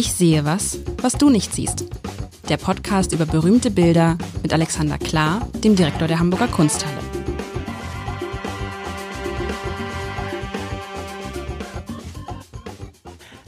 Ich 0.00 0.14
sehe 0.14 0.46
was, 0.46 0.78
was 1.02 1.12
du 1.12 1.28
nicht 1.28 1.54
siehst. 1.54 1.84
Der 2.48 2.56
Podcast 2.56 3.12
über 3.12 3.26
berühmte 3.26 3.70
Bilder 3.70 4.16
mit 4.42 4.50
Alexander 4.50 4.96
Klar, 4.96 5.46
dem 5.62 5.76
Direktor 5.76 6.08
der 6.08 6.18
Hamburger 6.18 6.48
Kunsthalle. 6.48 6.96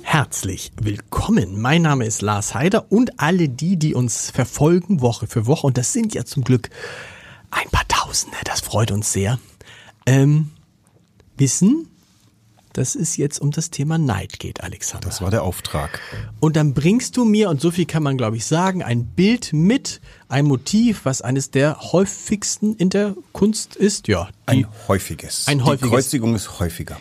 Herzlich 0.02 0.72
willkommen. 0.78 1.58
Mein 1.58 1.80
Name 1.80 2.04
ist 2.04 2.20
Lars 2.20 2.54
Heider 2.54 2.92
und 2.92 3.18
alle 3.18 3.48
die, 3.48 3.78
die 3.78 3.94
uns 3.94 4.30
verfolgen 4.30 5.00
Woche 5.00 5.26
für 5.26 5.46
Woche, 5.46 5.66
und 5.66 5.78
das 5.78 5.94
sind 5.94 6.12
ja 6.12 6.26
zum 6.26 6.44
Glück 6.44 6.68
ein 7.50 7.70
paar 7.70 7.88
Tausende, 7.88 8.36
das 8.44 8.60
freut 8.60 8.90
uns 8.90 9.10
sehr, 9.10 9.38
ähm, 10.04 10.50
wissen, 11.38 11.88
dass 12.72 12.94
es 12.94 13.16
jetzt 13.16 13.40
um 13.40 13.50
das 13.50 13.70
Thema 13.70 13.98
Neid 13.98 14.38
geht, 14.38 14.62
Alexander. 14.62 15.08
Das 15.08 15.20
war 15.22 15.30
der 15.30 15.42
Auftrag. 15.42 16.00
Und 16.40 16.56
dann 16.56 16.74
bringst 16.74 17.16
du 17.16 17.24
mir, 17.24 17.50
und 17.50 17.60
so 17.60 17.70
viel 17.70 17.86
kann 17.86 18.02
man 18.02 18.16
glaube 18.16 18.36
ich 18.36 18.46
sagen, 18.46 18.82
ein 18.82 19.06
Bild 19.06 19.52
mit, 19.52 20.00
ein 20.28 20.46
Motiv, 20.46 21.04
was 21.04 21.22
eines 21.22 21.50
der 21.50 21.92
häufigsten 21.92 22.74
in 22.74 22.90
der 22.90 23.14
Kunst 23.32 23.76
ist. 23.76 24.08
Ja, 24.08 24.28
ein 24.46 24.66
häufiges. 24.88 25.46
Ein 25.46 25.64
häufiges. 25.64 25.82
Die 25.82 25.94
Kreuzigung 25.94 26.34
ist 26.34 26.58
häufiger. 26.58 26.98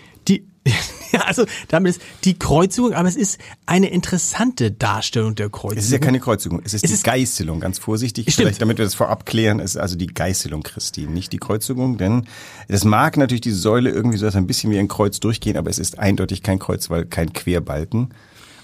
Die, 1.12 1.16
ja, 1.18 1.22
also 1.24 1.46
damit 1.68 1.96
ist 1.98 2.02
die 2.24 2.38
Kreuzigung, 2.38 2.94
aber 2.94 3.08
es 3.08 3.16
ist 3.16 3.40
eine 3.66 3.90
interessante 3.90 4.72
Darstellung 4.72 5.36
der 5.36 5.50
Kreuzigung. 5.50 5.78
Es 5.80 5.86
ist 5.86 5.92
ja 5.92 6.00
keine 6.00 6.20
Kreuzigung, 6.20 6.62
es 6.64 6.74
ist 6.74 6.84
Es 6.84 6.90
die 6.90 6.96
ist- 6.96 7.04
Geißelung, 7.04 7.60
ganz 7.60 7.80
vorsichtig. 7.80 8.26
Stimmt. 8.26 8.36
Vielleicht, 8.48 8.62
damit 8.62 8.78
wir 8.78 8.86
das 8.86 8.96
vorab 8.96 9.26
klären, 9.26 9.60
es 9.60 9.72
ist 9.76 9.78
also 9.82 9.96
die 9.96 10.08
Geißelung 10.08 10.64
Christi, 10.64 11.02
nicht 11.08 11.32
die 11.34 11.38
Kreuzigung, 11.38 11.98
denn 11.98 12.28
das 12.68 12.84
mag 12.86 13.18
natürlich 13.18 13.42
diese 13.42 13.58
Säule 13.58 13.90
irgendwie 13.90 14.18
so 14.18 14.28
ein 14.28 14.48
bisschen 14.48 14.72
wie 14.72 14.80
ein 14.80 14.88
Kreuz 14.88 15.20
durchgehen, 15.20 15.58
aber 15.58 15.70
es 15.70 15.80
ist 15.80 16.00
eindeutig 16.00 16.44
kein 16.44 16.60
Kreuz, 16.60 16.90
weil 16.90 17.06
kein 17.06 17.34
Querbalken. 17.34 18.14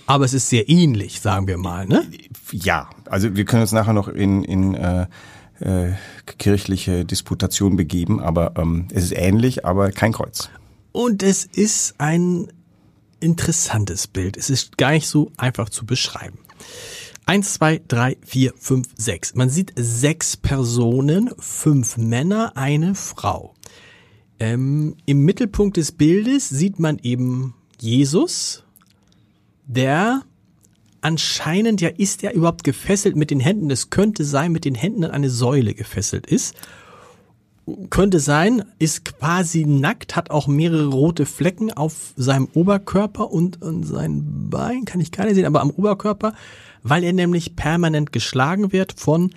Aber 0.06 0.24
es 0.24 0.34
ist 0.34 0.48
sehr 0.50 0.70
ähnlich, 0.70 1.20
sagen 1.20 1.48
wir 1.48 1.58
mal, 1.58 1.86
ne? 1.86 2.04
Ja, 2.54 2.90
also 3.10 3.36
wir 3.36 3.44
können 3.44 3.64
uns 3.64 3.74
nachher 3.74 3.92
noch 3.94 4.08
in, 4.08 4.44
in 4.46 4.74
äh, 4.74 5.06
äh, 5.60 5.94
kirchliche 6.38 7.04
Disputation 7.04 7.76
begeben, 7.76 8.22
aber 8.22 8.54
ähm, 8.58 8.88
es 8.94 9.04
ist 9.04 9.12
ähnlich, 9.18 9.66
aber 9.66 9.92
kein 9.92 10.14
Kreuz. 10.14 10.50
Und 10.98 11.22
es 11.22 11.46
ist 11.46 11.94
ein 12.00 12.52
interessantes 13.20 14.08
Bild. 14.08 14.36
Es 14.36 14.50
ist 14.50 14.80
gar 14.80 14.90
nicht 14.90 15.08
so 15.08 15.32
einfach 15.38 15.70
zu 15.70 15.86
beschreiben. 15.86 16.40
Eins, 17.28 17.54
zwei, 17.54 17.80
drei, 17.88 18.18
vier, 18.26 18.56
fünf, 18.58 18.88
sechs. 18.98 19.36
Man 19.36 19.52
sieht 19.52 19.74
sechs 19.76 20.36
Personen, 20.36 21.30
fünf 21.38 21.98
Männer, 21.98 22.58
eine 22.58 22.96
Frau. 22.96 23.54
Ähm, 24.40 24.96
Im 25.06 25.24
Mittelpunkt 25.24 25.78
des 25.78 25.92
Bildes 25.92 26.50
sieht 26.50 26.80
man 26.80 26.98
eben 27.04 27.54
Jesus, 27.80 28.64
der 29.68 30.24
anscheinend, 31.02 31.80
ja, 31.80 31.90
ist 31.90 32.24
er 32.24 32.34
überhaupt 32.34 32.64
gefesselt 32.64 33.16
mit 33.16 33.30
den 33.30 33.40
Händen? 33.40 33.70
Es 33.70 33.92
könnte 33.92 34.26
sein, 34.26 34.52
mit 34.52 34.66
den 34.66 34.74
Händen 34.74 35.04
an 35.04 35.12
eine 35.12 35.30
Säule 35.30 35.76
gefesselt 35.76 36.26
ist 36.26 36.56
könnte 37.90 38.20
sein, 38.20 38.64
ist 38.80 39.06
quasi 39.06 39.66
nackt, 39.66 40.16
hat 40.16 40.32
auch 40.32 40.48
mehrere 40.48 40.88
rote 40.88 41.26
Flecken 41.26 41.72
auf 41.74 42.14
seinem 42.16 42.48
Oberkörper 42.54 43.32
und 43.32 43.62
an 43.62 43.84
seinen 43.84 44.50
Beinen, 44.50 44.86
kann 44.86 45.02
ich 45.02 45.12
keine 45.12 45.36
sehen, 45.36 45.46
aber 45.46 45.62
am 45.62 45.72
Oberkörper, 45.72 46.34
weil 46.84 47.04
er 47.04 47.14
nämlich 47.14 47.56
permanent 47.56 48.12
geschlagen 48.12 48.72
wird 48.72 48.94
von 48.98 49.32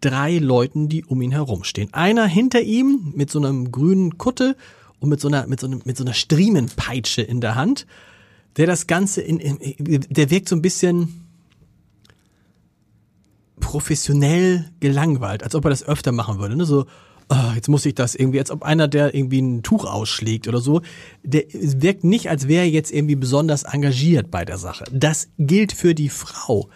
drei 0.00 0.38
Leuten, 0.38 0.88
die 0.88 1.04
um 1.04 1.22
ihn 1.22 1.30
herumstehen. 1.30 1.94
Einer 1.94 2.26
hinter 2.26 2.60
ihm 2.60 3.12
mit 3.14 3.30
so 3.30 3.38
einem 3.38 3.70
grünen 3.70 4.18
Kutte 4.18 4.56
und 4.98 5.08
mit 5.08 5.20
so 5.20 5.28
einer, 5.28 5.46
mit 5.46 5.60
so 5.60 5.66
einem, 5.66 5.80
mit 5.84 5.96
so 5.96 6.04
einer 6.04 6.14
Striemenpeitsche 6.14 7.22
in 7.22 7.40
der 7.40 7.54
Hand, 7.54 7.86
der 8.56 8.66
das 8.66 8.88
Ganze 8.88 9.20
in, 9.20 9.38
in 9.38 10.00
der 10.10 10.30
wirkt 10.30 10.48
so 10.48 10.56
ein 10.56 10.62
bisschen, 10.62 11.28
professionell 13.60 14.70
gelangweilt, 14.80 15.42
als 15.42 15.54
ob 15.54 15.64
er 15.64 15.70
das 15.70 15.82
öfter 15.82 16.10
machen 16.10 16.38
würde. 16.38 16.56
Ne? 16.56 16.64
So, 16.64 16.86
ah, 17.28 17.52
jetzt 17.54 17.68
muss 17.68 17.86
ich 17.86 17.94
das 17.94 18.14
irgendwie, 18.14 18.38
als 18.38 18.50
ob 18.50 18.62
einer, 18.62 18.88
der 18.88 19.14
irgendwie 19.14 19.40
ein 19.40 19.62
Tuch 19.62 19.84
ausschlägt 19.84 20.48
oder 20.48 20.60
so, 20.60 20.82
der 21.22 21.44
wirkt 21.52 22.04
nicht, 22.04 22.30
als 22.30 22.48
wäre 22.48 22.64
er 22.64 22.70
jetzt 22.70 22.90
irgendwie 22.90 23.16
besonders 23.16 23.64
engagiert 23.64 24.30
bei 24.30 24.44
der 24.44 24.58
Sache. 24.58 24.84
Das 24.92 25.28
gilt 25.38 25.72
für 25.72 25.94
die 25.94 26.08
Frau, 26.08 26.68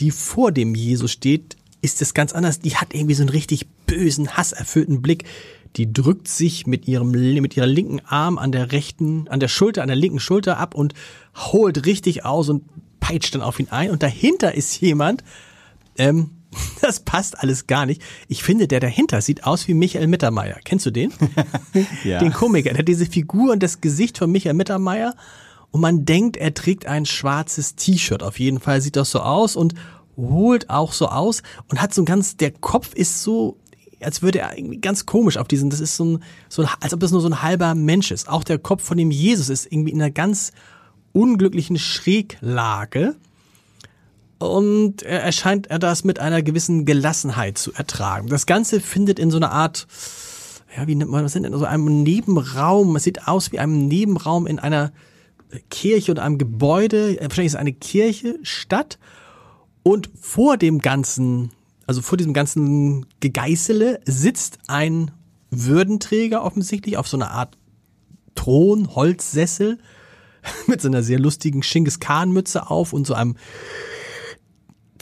die 0.00 0.10
vor 0.10 0.52
dem 0.52 0.74
Jesus 0.74 1.12
steht, 1.12 1.56
ist 1.82 2.02
es 2.02 2.14
ganz 2.14 2.32
anders. 2.32 2.60
Die 2.60 2.76
hat 2.76 2.94
irgendwie 2.94 3.14
so 3.14 3.22
einen 3.22 3.30
richtig 3.30 3.66
bösen, 3.86 4.36
hasserfüllten 4.36 5.02
Blick. 5.02 5.24
Die 5.76 5.92
drückt 5.92 6.28
sich 6.28 6.66
mit 6.66 6.86
ihrem, 6.86 7.10
mit 7.10 7.56
ihrer 7.56 7.66
linken 7.66 8.00
Arm 8.00 8.38
an 8.38 8.52
der 8.52 8.72
rechten, 8.72 9.26
an 9.28 9.40
der 9.40 9.48
Schulter, 9.48 9.82
an 9.82 9.88
der 9.88 9.96
linken 9.96 10.20
Schulter 10.20 10.58
ab 10.58 10.74
und 10.74 10.94
holt 11.34 11.86
richtig 11.86 12.24
aus 12.24 12.48
und 12.48 12.64
peitscht 13.00 13.34
dann 13.34 13.42
auf 13.42 13.58
ihn 13.58 13.68
ein. 13.70 13.90
Und 13.90 14.02
dahinter 14.02 14.54
ist 14.54 14.80
jemand, 14.80 15.24
ähm, 15.96 16.30
das 16.80 17.00
passt 17.00 17.38
alles 17.40 17.66
gar 17.66 17.86
nicht. 17.86 18.02
Ich 18.28 18.42
finde, 18.42 18.68
der 18.68 18.80
dahinter 18.80 19.20
sieht 19.20 19.44
aus 19.44 19.68
wie 19.68 19.74
Michael 19.74 20.06
Mittermeier. 20.06 20.58
Kennst 20.64 20.86
du 20.86 20.90
den? 20.90 21.12
Ja. 22.04 22.18
Den 22.18 22.32
Komiker. 22.32 22.70
Der 22.70 22.80
hat 22.80 22.88
diese 22.88 23.06
Figur 23.06 23.52
und 23.52 23.62
das 23.62 23.80
Gesicht 23.80 24.18
von 24.18 24.30
Michael 24.30 24.54
Mittermeier. 24.54 25.14
Und 25.70 25.80
man 25.80 26.04
denkt, 26.04 26.36
er 26.36 26.52
trägt 26.52 26.86
ein 26.86 27.06
schwarzes 27.06 27.76
T-Shirt. 27.76 28.22
Auf 28.22 28.38
jeden 28.38 28.60
Fall 28.60 28.80
sieht 28.80 28.96
das 28.96 29.10
so 29.10 29.20
aus 29.20 29.56
und 29.56 29.74
holt 30.16 30.68
auch 30.68 30.92
so 30.92 31.08
aus 31.08 31.42
und 31.68 31.80
hat 31.80 31.94
so 31.94 32.02
ein 32.02 32.04
ganz, 32.04 32.36
der 32.36 32.50
Kopf 32.50 32.94
ist 32.94 33.22
so, 33.22 33.56
als 34.00 34.22
würde 34.22 34.40
er 34.40 34.56
irgendwie 34.56 34.78
ganz 34.80 35.06
komisch 35.06 35.38
auf 35.38 35.48
diesen, 35.48 35.70
das 35.70 35.80
ist 35.80 35.96
so 35.96 36.04
ein, 36.04 36.22
so 36.48 36.62
ein, 36.62 36.68
als 36.80 36.92
ob 36.92 37.00
das 37.00 37.12
nur 37.12 37.20
so 37.20 37.28
ein 37.28 37.42
halber 37.42 37.74
Mensch 37.74 38.10
ist. 38.10 38.28
Auch 38.28 38.44
der 38.44 38.58
Kopf 38.58 38.82
von 38.82 38.98
dem 38.98 39.10
Jesus 39.10 39.48
ist 39.48 39.70
irgendwie 39.70 39.92
in 39.92 40.02
einer 40.02 40.10
ganz 40.10 40.52
unglücklichen 41.12 41.78
Schräglage. 41.78 43.16
Und 44.42 45.02
er 45.02 45.22
erscheint 45.22 45.68
er 45.68 45.78
das 45.78 46.02
mit 46.02 46.18
einer 46.18 46.42
gewissen 46.42 46.84
Gelassenheit 46.84 47.58
zu 47.58 47.72
ertragen. 47.72 48.28
Das 48.28 48.46
Ganze 48.46 48.80
findet 48.80 49.18
in 49.18 49.30
so 49.30 49.36
einer 49.36 49.52
Art, 49.52 49.86
ja, 50.76 50.86
wie 50.86 50.94
nennt 50.94 51.10
man 51.10 51.22
das 51.22 51.34
denn, 51.34 51.44
in 51.44 51.56
so 51.56 51.64
einem 51.64 52.02
Nebenraum, 52.02 52.96
es 52.96 53.04
sieht 53.04 53.28
aus 53.28 53.52
wie 53.52 53.60
einem 53.60 53.86
Nebenraum 53.86 54.46
in 54.46 54.58
einer 54.58 54.92
Kirche 55.70 56.12
oder 56.12 56.24
einem 56.24 56.38
Gebäude, 56.38 57.16
wahrscheinlich 57.20 57.46
ist 57.46 57.54
es 57.54 57.60
eine 57.60 57.72
Kirche, 57.72 58.38
statt. 58.42 58.98
Und 59.82 60.10
vor 60.20 60.56
dem 60.56 60.80
ganzen, 60.80 61.50
also 61.86 62.02
vor 62.02 62.18
diesem 62.18 62.32
ganzen 62.32 63.06
Gegeißele 63.20 64.00
sitzt 64.04 64.58
ein 64.66 65.10
Würdenträger 65.50 66.42
offensichtlich 66.42 66.96
auf 66.96 67.06
so 67.06 67.16
einer 67.16 67.30
Art 67.30 67.58
Thron, 68.34 68.94
Holzsessel 68.94 69.78
mit 70.66 70.80
so 70.80 70.88
einer 70.88 71.02
sehr 71.02 71.18
lustigen 71.18 71.60
Genghis 71.60 72.00
Khan 72.00 72.32
Mütze 72.32 72.70
auf 72.70 72.92
und 72.92 73.06
so 73.06 73.14
einem 73.14 73.36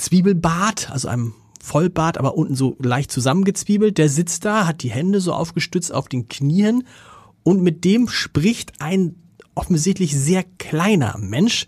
Zwiebelbart, 0.00 0.90
also 0.90 1.08
einem 1.08 1.34
Vollbart, 1.62 2.18
aber 2.18 2.36
unten 2.36 2.54
so 2.54 2.76
leicht 2.80 3.12
zusammengezwiebelt. 3.12 3.98
Der 3.98 4.08
sitzt 4.08 4.44
da, 4.44 4.66
hat 4.66 4.82
die 4.82 4.90
Hände 4.90 5.20
so 5.20 5.32
aufgestützt 5.32 5.92
auf 5.92 6.08
den 6.08 6.28
Knien 6.28 6.84
und 7.42 7.62
mit 7.62 7.84
dem 7.84 8.08
spricht 8.08 8.80
ein 8.80 9.14
offensichtlich 9.54 10.16
sehr 10.16 10.44
kleiner 10.58 11.16
Mensch, 11.18 11.66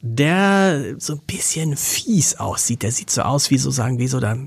der 0.00 0.94
so 0.98 1.14
ein 1.14 1.22
bisschen 1.26 1.76
fies 1.76 2.36
aussieht. 2.36 2.82
Der 2.82 2.92
sieht 2.92 3.10
so 3.10 3.22
aus 3.22 3.50
wie 3.50 3.58
so 3.58 3.70
sagen, 3.70 3.98
wie 3.98 4.08
so 4.08 4.20
der, 4.20 4.38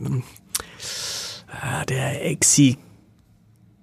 äh, 1.61 1.85
der 1.87 2.25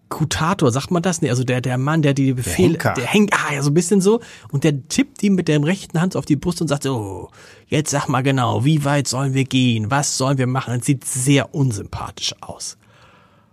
Exekutator, 0.09 0.73
sagt 0.73 0.91
man 0.91 1.03
das? 1.03 1.21
Nee, 1.21 1.31
also 1.31 1.45
der, 1.45 1.61
der 1.61 1.77
Mann, 1.79 2.03
der 2.03 2.15
die 2.15 2.33
Befehle, 2.33 2.71
Henker. 2.71 2.95
der 2.95 3.07
hängt, 3.07 3.33
ah, 3.35 3.53
ja, 3.53 3.63
so 3.63 3.71
ein 3.71 3.75
bisschen 3.75 4.01
so. 4.01 4.21
Und 4.51 4.65
der 4.65 4.89
tippt 4.89 5.23
ihm 5.23 5.35
mit 5.35 5.49
der 5.49 5.63
rechten 5.63 6.01
Hand 6.01 6.17
auf 6.17 6.25
die 6.25 6.37
Brust 6.37 6.61
und 6.63 6.69
sagt 6.69 6.85
so, 6.85 6.97
oh, 6.97 7.29
jetzt 7.67 7.91
sag 7.91 8.09
mal 8.09 8.23
genau, 8.23 8.65
wie 8.65 8.85
weit 8.85 9.07
sollen 9.07 9.35
wir 9.35 9.45
gehen? 9.45 9.91
Was 9.91 10.17
sollen 10.17 10.39
wir 10.39 10.47
machen? 10.47 10.75
Es 10.81 10.87
sieht 10.87 11.05
sehr 11.05 11.55
unsympathisch 11.55 12.35
aus. 12.41 12.79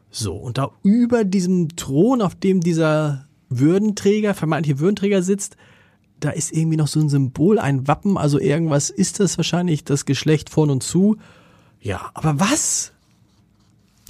So, 0.10 0.34
und 0.34 0.58
da 0.58 0.72
über 0.82 1.26
diesem 1.26 1.76
Thron, 1.76 2.22
auf 2.22 2.36
dem 2.36 2.62
dieser 2.62 3.28
Würdenträger, 3.50 4.34
vermeintliche 4.34 4.80
Würdenträger 4.80 5.22
sitzt, 5.22 5.58
da 6.22 6.30
ist 6.30 6.54
irgendwie 6.54 6.78
noch 6.78 6.88
so 6.88 7.02
ein 7.02 7.10
Symbol, 7.10 7.60
ein 7.60 7.88
Wappen, 7.88 8.18
also 8.18 8.40
irgendwas 8.40 8.90
ist 8.90 9.20
das 9.20 9.38
wahrscheinlich, 9.38 9.84
das 9.84 10.06
Geschlecht 10.06 10.50
von 10.50 10.70
und 10.70 10.82
zu. 10.82 11.18
Ja, 11.82 12.12
aber 12.14 12.40
was? 12.40 12.94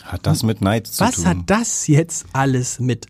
Hat 0.05 0.25
das 0.27 0.43
mit 0.43 0.61
Neid 0.61 0.87
zu 0.87 1.03
Was 1.03 1.15
tun? 1.15 1.25
hat 1.25 1.37
das 1.47 1.87
jetzt 1.87 2.25
alles 2.33 2.79
mit? 2.79 3.07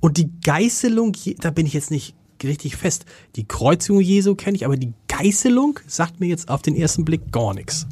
Und 0.00 0.16
die 0.16 0.30
Geißelung, 0.42 1.16
da 1.40 1.50
bin 1.50 1.66
ich 1.66 1.72
jetzt 1.72 1.90
nicht 1.90 2.14
richtig 2.42 2.76
fest. 2.76 3.04
Die 3.34 3.46
Kreuzigung 3.48 4.00
Jesu 4.00 4.34
kenne 4.34 4.56
ich, 4.56 4.64
aber 4.64 4.76
die 4.76 4.92
Geißelung 5.08 5.78
sagt 5.86 6.20
mir 6.20 6.26
jetzt 6.26 6.48
auf 6.48 6.62
den 6.62 6.74
ersten 6.76 7.04
Blick 7.04 7.32
gar 7.32 7.54
nichts. 7.54 7.86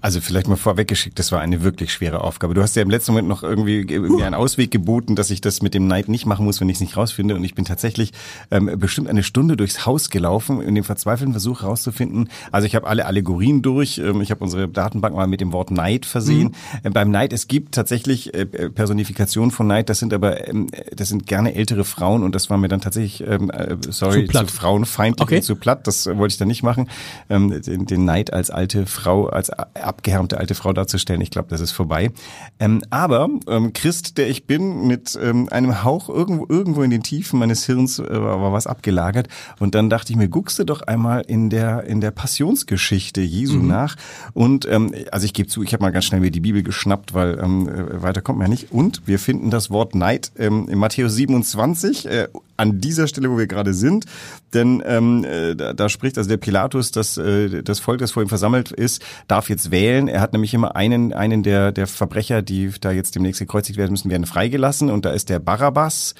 Also 0.00 0.20
vielleicht 0.20 0.46
mal 0.46 0.56
vorweggeschickt, 0.56 1.18
das 1.18 1.32
war 1.32 1.40
eine 1.40 1.62
wirklich 1.62 1.92
schwere 1.92 2.20
Aufgabe. 2.22 2.54
Du 2.54 2.62
hast 2.62 2.76
ja 2.76 2.82
im 2.82 2.90
letzten 2.90 3.12
Moment 3.12 3.28
noch 3.28 3.42
irgendwie, 3.42 3.78
irgendwie 3.80 4.22
einen 4.22 4.34
Ausweg 4.36 4.70
geboten, 4.70 5.16
dass 5.16 5.30
ich 5.30 5.40
das 5.40 5.62
mit 5.62 5.74
dem 5.74 5.88
Neid 5.88 6.08
nicht 6.08 6.26
machen 6.26 6.44
muss, 6.44 6.60
wenn 6.60 6.68
ich 6.68 6.76
es 6.76 6.80
nicht 6.80 6.96
rausfinde. 6.96 7.34
Und 7.34 7.42
ich 7.42 7.54
bin 7.56 7.64
tatsächlich 7.64 8.12
ähm, 8.52 8.70
bestimmt 8.78 9.08
eine 9.08 9.22
Stunde 9.24 9.56
durchs 9.56 9.84
Haus 9.84 10.10
gelaufen, 10.10 10.60
in 10.60 10.74
dem 10.76 10.84
verzweifelten 10.84 11.32
Versuch 11.32 11.62
rauszufinden. 11.64 12.28
Also 12.52 12.66
ich 12.66 12.74
habe 12.76 12.86
alle 12.86 13.06
Allegorien 13.06 13.62
durch. 13.62 13.98
Ähm, 13.98 14.20
ich 14.20 14.30
habe 14.30 14.44
unsere 14.44 14.68
Datenbank 14.68 15.14
mal 15.16 15.26
mit 15.26 15.40
dem 15.40 15.52
Wort 15.52 15.70
Neid 15.72 16.06
versehen. 16.06 16.54
Äh, 16.84 16.90
beim 16.90 17.10
Neid, 17.10 17.32
es 17.32 17.48
gibt 17.48 17.74
tatsächlich 17.74 18.34
äh, 18.34 18.46
Personifikationen 18.46 19.50
von 19.50 19.66
Neid. 19.66 19.88
Das 19.88 19.98
sind 19.98 20.12
aber, 20.14 20.46
ähm, 20.48 20.68
das 20.94 21.08
sind 21.08 21.26
gerne 21.26 21.54
ältere 21.54 21.84
Frauen. 21.84 22.22
Und 22.22 22.34
das 22.34 22.48
war 22.50 22.58
mir 22.58 22.68
dann 22.68 22.80
tatsächlich, 22.80 23.26
ähm, 23.26 23.50
äh, 23.50 23.76
sorry, 23.88 24.22
Zu 24.26 24.30
platt. 24.30 24.50
zu 24.50 24.56
frauenfeindlich 24.56 25.22
Okay. 25.22 25.36
und 25.36 25.42
zu 25.42 25.56
platt. 25.56 25.86
Das 25.88 26.06
äh, 26.06 26.16
wollte 26.16 26.32
ich 26.32 26.38
dann 26.38 26.47
nicht 26.48 26.62
machen, 26.62 26.88
ähm, 27.30 27.62
den, 27.62 27.86
den 27.86 28.04
Neid 28.04 28.32
als 28.32 28.50
alte 28.50 28.86
Frau, 28.86 29.26
als 29.26 29.50
abgehärmte 29.50 30.38
alte 30.38 30.54
Frau 30.54 30.72
darzustellen. 30.72 31.20
Ich 31.20 31.30
glaube, 31.30 31.48
das 31.48 31.60
ist 31.60 31.72
vorbei. 31.72 32.10
Ähm, 32.58 32.82
aber 32.90 33.28
ähm, 33.46 33.72
Christ, 33.72 34.18
der 34.18 34.28
ich 34.28 34.46
bin, 34.46 34.86
mit 34.86 35.18
ähm, 35.22 35.48
einem 35.50 35.84
Hauch 35.84 36.08
irgendwo, 36.08 36.46
irgendwo 36.48 36.82
in 36.82 36.90
den 36.90 37.02
Tiefen 37.02 37.38
meines 37.38 37.64
Hirns 37.66 37.98
äh, 37.98 38.08
war 38.10 38.52
was 38.52 38.66
abgelagert. 38.66 39.28
Und 39.60 39.74
dann 39.74 39.90
dachte 39.90 40.12
ich 40.12 40.16
mir, 40.16 40.28
guckst 40.28 40.58
du 40.58 40.64
doch 40.64 40.82
einmal 40.82 41.22
in 41.22 41.50
der 41.50 41.84
in 41.84 42.00
der 42.00 42.10
Passionsgeschichte 42.10 43.20
Jesu 43.20 43.58
mhm. 43.58 43.68
nach. 43.68 43.96
Und 44.34 44.66
ähm, 44.68 44.92
also 45.12 45.24
ich 45.24 45.34
gebe 45.34 45.48
zu, 45.48 45.62
ich 45.62 45.72
habe 45.72 45.82
mal 45.82 45.90
ganz 45.90 46.04
schnell 46.04 46.20
mir 46.20 46.30
die 46.30 46.40
Bibel 46.40 46.62
geschnappt, 46.62 47.14
weil 47.14 47.38
ähm, 47.38 47.68
äh, 47.68 48.02
weiter 48.02 48.22
kommt 48.22 48.38
man 48.38 48.46
ja 48.46 48.50
nicht. 48.50 48.72
Und 48.72 49.02
wir 49.06 49.18
finden 49.18 49.50
das 49.50 49.70
Wort 49.70 49.94
Neid 49.94 50.32
ähm, 50.38 50.68
in 50.68 50.78
Matthäus 50.78 51.14
27 51.14 52.06
äh, 52.06 52.28
an 52.58 52.80
dieser 52.80 53.06
Stelle, 53.08 53.30
wo 53.30 53.38
wir 53.38 53.46
gerade 53.46 53.72
sind. 53.72 54.04
Denn 54.52 54.82
ähm, 54.84 55.24
äh, 55.24 55.54
da, 55.54 55.72
da 55.72 55.88
spricht 55.88 56.18
also 56.18 56.28
der 56.28 56.36
Pilatus, 56.36 56.90
dass 56.90 57.16
äh, 57.16 57.62
das 57.62 57.80
Volk, 57.80 58.00
das 58.00 58.10
vor 58.10 58.22
ihm 58.22 58.28
versammelt 58.28 58.72
ist, 58.72 59.02
darf 59.28 59.48
jetzt 59.48 59.70
wählen. 59.70 60.08
Er 60.08 60.20
hat 60.20 60.32
nämlich 60.32 60.52
immer 60.52 60.76
einen, 60.76 61.12
einen 61.12 61.42
der, 61.42 61.72
der 61.72 61.86
Verbrecher, 61.86 62.42
die 62.42 62.72
da 62.80 62.90
jetzt 62.90 63.14
demnächst 63.14 63.40
gekreuzigt 63.40 63.78
werden 63.78 63.92
müssen, 63.92 64.10
werden 64.10 64.26
freigelassen. 64.26 64.90
Und 64.90 65.04
da 65.04 65.10
ist 65.10 65.30
der 65.30 65.38
Barabbas 65.38 66.14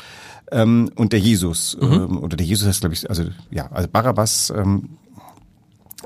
ähm, 0.50 0.90
und 0.94 1.12
der 1.12 1.20
Jesus. 1.20 1.76
Mhm. 1.80 1.92
Ähm, 1.92 2.22
oder 2.22 2.36
der 2.36 2.46
Jesus 2.46 2.68
heißt, 2.68 2.80
glaube 2.80 2.94
ich, 2.94 3.08
also 3.10 3.24
ja, 3.50 3.68
also 3.72 3.88
Barabbas 3.88 4.50
ähm, 4.56 4.90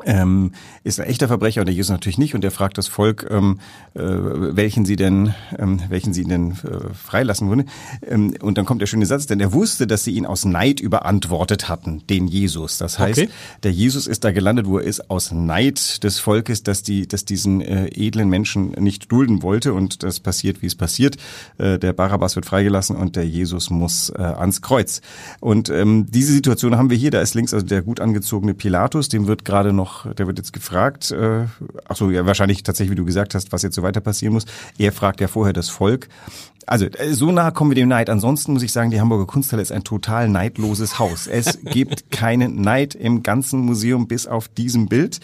ähm, 0.04 0.52
ist 0.84 1.00
ein 1.00 1.06
echter 1.06 1.28
Verbrecher 1.28 1.60
und 1.60 1.66
der 1.66 1.74
Jesus 1.74 1.90
natürlich 1.90 2.18
nicht 2.18 2.34
und 2.34 2.42
der 2.42 2.50
fragt 2.50 2.78
das 2.78 2.88
Volk, 2.88 3.26
ähm, 3.30 3.60
äh, 3.94 4.00
welchen 4.02 4.84
sie 4.84 4.96
denn, 4.96 5.34
ähm, 5.58 5.80
welchen 5.88 6.12
sie 6.12 6.24
denn 6.24 6.52
äh, 6.52 6.94
freilassen 6.94 7.48
würden. 7.48 7.68
Ähm, 8.06 8.34
und 8.40 8.58
dann 8.58 8.64
kommt 8.64 8.80
der 8.80 8.86
schöne 8.86 9.06
Satz, 9.06 9.26
denn 9.26 9.40
er 9.40 9.52
wusste, 9.52 9.86
dass 9.86 10.04
sie 10.04 10.12
ihn 10.12 10.26
aus 10.26 10.44
Neid 10.44 10.80
überantwortet 10.80 11.68
hatten, 11.68 12.02
den 12.08 12.26
Jesus. 12.26 12.78
Das 12.78 12.98
heißt, 12.98 13.20
okay. 13.20 13.30
der 13.62 13.72
Jesus 13.72 14.06
ist 14.06 14.24
da 14.24 14.32
gelandet, 14.32 14.66
wo 14.66 14.78
er 14.78 14.84
ist, 14.84 15.10
aus 15.10 15.32
Neid 15.32 16.02
des 16.04 16.18
Volkes, 16.18 16.62
dass 16.62 16.82
die, 16.82 17.06
dass 17.06 17.24
diesen 17.24 17.60
äh, 17.60 17.86
edlen 17.94 18.28
Menschen 18.28 18.72
nicht 18.72 19.10
dulden 19.10 19.42
wollte 19.42 19.74
und 19.74 20.02
das 20.02 20.20
passiert, 20.20 20.62
wie 20.62 20.66
es 20.66 20.74
passiert. 20.74 21.16
Äh, 21.58 21.78
der 21.78 21.92
Barabbas 21.92 22.36
wird 22.36 22.46
freigelassen 22.46 22.96
und 22.96 23.16
der 23.16 23.26
Jesus 23.26 23.70
muss 23.70 24.10
äh, 24.10 24.22
ans 24.22 24.62
Kreuz. 24.62 25.00
Und 25.40 25.68
ähm, 25.70 26.06
diese 26.10 26.32
Situation 26.32 26.76
haben 26.76 26.90
wir 26.90 26.96
hier. 26.96 27.10
Da 27.10 27.20
ist 27.20 27.34
links 27.34 27.54
also 27.54 27.66
der 27.66 27.82
gut 27.82 28.00
angezogene 28.00 28.54
Pilatus, 28.54 29.08
dem 29.08 29.26
wird 29.26 29.44
gerade 29.44 29.72
noch 29.72 29.91
noch, 29.92 30.14
der 30.14 30.26
wird 30.26 30.38
jetzt 30.38 30.52
gefragt, 30.52 31.10
äh, 31.10 31.46
ach 31.88 31.96
so, 31.96 32.10
ja, 32.10 32.26
wahrscheinlich 32.26 32.62
tatsächlich, 32.62 32.92
wie 32.92 33.00
du 33.00 33.04
gesagt 33.04 33.34
hast, 33.34 33.52
was 33.52 33.62
jetzt 33.62 33.74
so 33.74 33.82
weiter 33.82 34.00
passieren 34.00 34.34
muss. 34.34 34.46
Er 34.78 34.92
fragt 34.92 35.20
ja 35.20 35.28
vorher 35.28 35.52
das 35.52 35.68
Volk. 35.68 36.08
Also 36.66 36.86
äh, 36.86 37.12
so 37.12 37.32
nah 37.32 37.50
kommen 37.50 37.70
wir 37.70 37.74
dem 37.74 37.88
Neid. 37.88 38.08
Ansonsten 38.08 38.52
muss 38.52 38.62
ich 38.62 38.72
sagen, 38.72 38.90
die 38.90 39.00
Hamburger 39.00 39.26
Kunsthalle 39.26 39.62
ist 39.62 39.72
ein 39.72 39.84
total 39.84 40.28
neidloses 40.28 40.98
Haus. 40.98 41.26
Es 41.26 41.58
gibt 41.64 42.10
keinen 42.10 42.60
Neid 42.60 42.94
im 42.94 43.22
ganzen 43.22 43.60
Museum 43.60 44.06
bis 44.08 44.26
auf 44.26 44.48
diesem 44.48 44.86
Bild. 44.86 45.20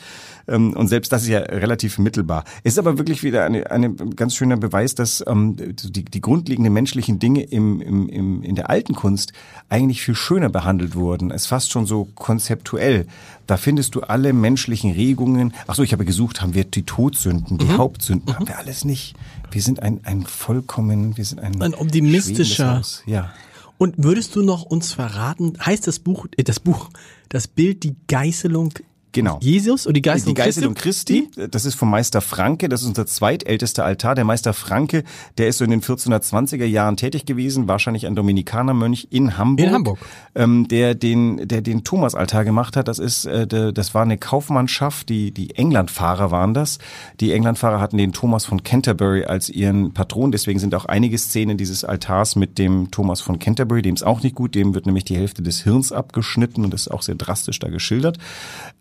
Ähm, 0.49 0.73
und 0.73 0.89
selbst 0.89 1.12
das 1.12 1.23
ist 1.23 1.29
ja 1.29 1.41
relativ 1.41 1.99
mittelbar. 1.99 2.45
Ist 2.65 2.79
aber 2.79 2.99
wirklich 2.99 3.23
wieder 3.23 3.45
eine, 3.45 3.71
eine 3.71 3.95
ganz 3.95 4.35
schöner 4.35 4.56
Beweis, 4.56 4.95
dass 4.95 5.23
ähm, 5.27 5.56
die, 5.56 6.05
die 6.05 6.21
grundlegenden 6.21 6.73
menschlichen 6.73 7.19
Dinge 7.19 7.43
im, 7.43 7.81
im, 7.81 8.09
im, 8.09 8.43
in 8.43 8.55
der 8.55 8.71
alten 8.71 8.95
Kunst 8.95 9.33
eigentlich 9.69 10.03
viel 10.03 10.15
schöner 10.15 10.49
behandelt 10.49 10.95
wurden. 10.95 11.31
Es 11.31 11.43
ist 11.43 11.47
fast 11.49 11.71
schon 11.71 11.87
so 11.87 12.09
konzeptuell. 12.15 13.06
Da 13.47 13.56
findest 13.56 13.95
du 13.95 14.00
alle 14.00 14.33
menschlichen 14.33 14.93
Regungen. 14.93 15.55
Ach 15.67 15.75
so, 15.75 15.83
ich 15.83 15.93
habe 15.93 16.05
gesucht, 16.05 16.43
haben 16.43 16.55
wir 16.55 16.65
die 16.65 16.83
Todsünden, 16.83 17.59
die 17.59 17.67
mhm. 17.67 17.79
Hauptsünden, 17.79 18.31
mhm. 18.31 18.37
haben 18.37 18.49
wir 18.49 18.59
alles 18.59 18.85
nicht. 18.85 19.15
Wir 19.50 19.62
sind 19.62 19.83
ein, 19.83 20.00
ein 20.05 20.25
vollkommen, 20.25 21.17
wir 21.17 21.25
sind 21.25 21.41
ein, 21.41 21.61
ein 21.62 21.75
optimistischer. 21.75 22.83
Ja. 23.06 23.33
Und 23.79 23.95
würdest 23.97 24.35
du 24.35 24.43
noch 24.43 24.65
uns 24.65 24.93
verraten, 24.93 25.55
heißt 25.65 25.87
das 25.87 26.00
Buch, 26.00 26.27
äh, 26.37 26.43
das 26.43 26.61
Buch, 26.61 26.91
das 27.29 27.47
Bild 27.47 27.85
die 27.85 27.95
Geißelung 28.09 28.75
Genau. 29.12 29.38
Jesus 29.40 29.87
oder 29.87 29.94
die 29.94 30.02
Geißelung, 30.02 30.34
die 30.34 30.40
Geißelung 30.40 30.75
Christi? 30.75 31.28
Christi? 31.34 31.49
Das 31.50 31.64
ist 31.64 31.75
vom 31.75 31.90
Meister 31.90 32.20
Franke. 32.20 32.69
Das 32.69 32.82
ist 32.82 32.88
unser 32.88 33.06
zweitältester 33.06 33.84
Altar. 33.84 34.14
Der 34.14 34.25
Meister 34.25 34.52
Franke, 34.52 35.02
der 35.38 35.49
ist 35.49 35.58
so 35.58 35.64
in 35.64 35.70
den 35.70 35.81
1420er 35.81 36.64
Jahren 36.64 36.96
tätig 36.96 37.25
gewesen, 37.25 37.69
wahrscheinlich 37.69 38.06
ein 38.06 38.14
Dominikanermönch 38.14 39.08
in 39.10 39.38
Hamburg. 39.38 39.66
In 39.66 39.72
Hamburg. 39.72 39.99
Ähm, 40.34 40.69
der 40.69 40.94
den, 40.94 41.49
der 41.49 41.62
den 41.62 41.84
Thomas-Altar 41.84 42.44
gemacht 42.44 42.76
hat. 42.76 42.88
Das 42.88 42.99
ist, 42.99 43.25
äh, 43.25 43.46
der, 43.46 43.72
das 43.72 43.94
war 43.94 44.02
eine 44.02 44.19
Kaufmannschaft. 44.19 45.08
Die, 45.08 45.32
die 45.32 45.54
Englandfahrer 45.56 46.31
waren 46.31 46.52
das. 46.52 46.78
Die 47.20 47.32
Englandfahrer 47.32 47.81
hatten 47.81 47.96
den 47.96 48.12
Thomas 48.12 48.44
von 48.44 48.62
Canterbury 48.62 49.25
als 49.25 49.49
ihren 49.49 49.94
Patron. 49.94 50.32
Deswegen 50.32 50.58
sind 50.58 50.75
auch 50.75 50.84
einige 50.84 51.16
Szenen 51.16 51.56
dieses 51.56 51.84
Altars 51.84 52.37
mit 52.37 52.58
dem 52.58 52.90
Thomas 52.90 53.22
von 53.22 53.38
Canterbury. 53.38 53.81
Dem 53.81 53.94
ist 53.94 54.04
auch 54.04 54.22
nicht 54.22 54.34
gut. 54.34 54.54
Dem 54.54 54.75
wird 54.75 54.84
nämlich 54.84 55.04
die 55.04 55.16
Hälfte 55.16 55.43
des 55.43 55.62
Hirns 55.62 55.93
abgeschnitten 55.93 56.64
und 56.64 56.75
das 56.75 56.82
ist 56.82 56.88
auch 56.88 57.02
sehr 57.02 57.14
drastisch 57.14 57.58
da 57.58 57.69
geschildert. 57.69 58.19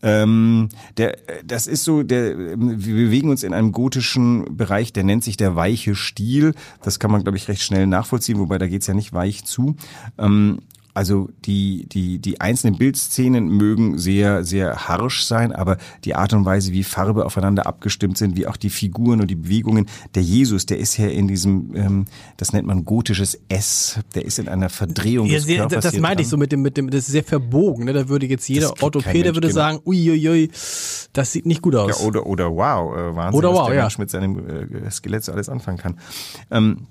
Äh, 0.02 0.27
ähm, 0.28 0.70
der, 0.98 1.18
das 1.46 1.68
ist 1.68 1.84
so, 1.84 2.04
der, 2.04 2.38
wir 2.38 2.78
bewegen 2.78 3.30
uns 3.30 3.44
in 3.44 3.54
einem 3.54 3.72
gotischen 3.72 4.58
Bereich, 4.58 4.94
der 4.94 5.04
nennt 5.04 5.24
sich 5.24 5.38
der 5.38 5.56
weiche 5.56 5.96
Stil. 5.96 6.54
Das 6.82 7.00
kann 7.00 7.12
man, 7.12 7.24
glaube 7.24 7.38
ich, 7.38 7.48
recht 7.48 7.62
schnell 7.62 7.88
nachvollziehen, 7.88 8.40
wobei 8.40 8.58
da 8.58 8.68
geht's 8.68 8.88
ja 8.88 8.94
nicht 8.94 9.14
weich 9.14 9.46
zu. 9.46 9.76
Ähm, 10.18 10.60
also 10.98 11.30
die, 11.46 11.86
die, 11.88 12.18
die 12.18 12.42
einzelnen 12.42 12.80
Bildszenen 12.80 13.50
mögen 13.50 14.00
sehr, 14.00 14.44
sehr 14.44 14.88
harsch 14.88 15.24
sein, 15.24 15.54
aber 15.54 15.78
die 16.06 16.16
Art 16.16 16.34
und 16.34 16.44
Weise, 16.44 16.72
wie 16.72 16.84
Farbe 16.84 17.24
aufeinander 17.24 17.68
abgestimmt 17.68 18.18
sind, 18.18 18.36
wie 18.36 18.48
auch 18.48 18.58
die 18.58 18.72
Figuren 18.72 19.22
und 19.22 19.28
die 19.28 19.36
Bewegungen. 19.36 19.86
Der 20.16 20.24
Jesus, 20.24 20.66
der 20.66 20.80
ist 20.80 20.98
ja 20.98 21.06
in 21.06 21.28
diesem, 21.28 21.76
ähm, 21.76 22.06
das 22.38 22.52
nennt 22.52 22.66
man 22.66 22.84
gotisches 22.84 23.40
S, 23.48 24.00
der 24.16 24.26
ist 24.26 24.40
in 24.40 24.48
einer 24.48 24.70
Verdrehung 24.70 25.28
ja, 25.28 25.36
des 25.36 25.46
sehr, 25.46 25.60
Körpers. 25.60 25.84
Das 25.84 26.00
meinte 26.00 26.24
ich 26.24 26.30
so 26.30 26.36
mit 26.36 26.52
dem, 26.52 26.64
mit 26.64 26.78
dem, 26.78 26.90
das 26.90 27.02
ist 27.02 27.12
sehr 27.12 27.24
verbogen. 27.24 27.86
Ne? 27.86 27.94
Da 27.94 28.10
würde 28.10 28.26
jetzt 28.26 28.50
jeder 28.50 28.74
Orthopäde 28.82 29.36
würde 29.36 29.50
genau. 29.50 29.54
sagen, 29.54 29.80
uiuiui, 29.86 30.50
das 31.14 31.32
sieht 31.32 31.46
nicht 31.46 31.62
gut 31.62 31.76
aus. 31.76 32.00
Ja, 32.00 32.08
oder, 32.08 32.26
oder 32.26 32.56
wow, 32.56 32.98
äh, 32.98 33.16
Wahnsinn, 33.16 33.38
oder 33.38 33.50
wow, 33.52 33.60
was 33.60 33.68
der 33.68 33.76
ja. 33.76 33.82
Mensch 33.84 33.98
mit 34.00 34.10
seinem 34.10 34.84
äh, 34.84 34.90
Skelett 34.90 35.24
so 35.24 35.32
alles 35.32 35.48
anfangen 35.48 35.78
kann. 35.78 36.00
Ähm, 36.50 36.88